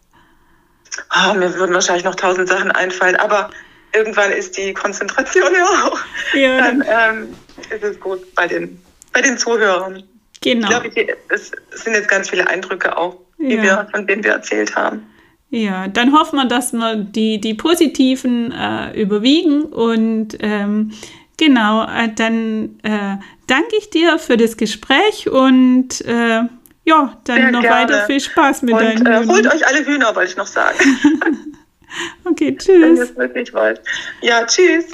[1.14, 3.51] Oh, mir würden wahrscheinlich noch tausend Sachen einfallen, aber
[3.94, 6.01] irgendwann ist die Konzentration ja auch.
[6.34, 6.59] Ja.
[6.59, 7.36] Dann ähm,
[7.70, 8.82] ist es gut bei den,
[9.12, 10.03] bei den Zuhörern.
[10.40, 10.82] Genau.
[10.82, 13.62] Ich glaube, es sind jetzt ganz viele Eindrücke auch, ja.
[13.62, 15.07] wir, von denen wir erzählt haben.
[15.51, 20.92] Ja, dann hoffen wir, dass wir die, die positiven äh, überwiegen und ähm,
[21.38, 26.42] genau, äh, dann äh, danke ich dir für das Gespräch und äh,
[26.84, 27.76] ja, dann Sehr noch gerne.
[27.76, 30.78] weiter viel Spaß mit Und, deinen äh, Holt euch alle Hühner, wollte ich noch sagen.
[32.24, 32.82] okay, tschüss.
[32.82, 33.80] Wenn ihr es wirklich wollt.
[34.20, 34.86] Ja, tschüss.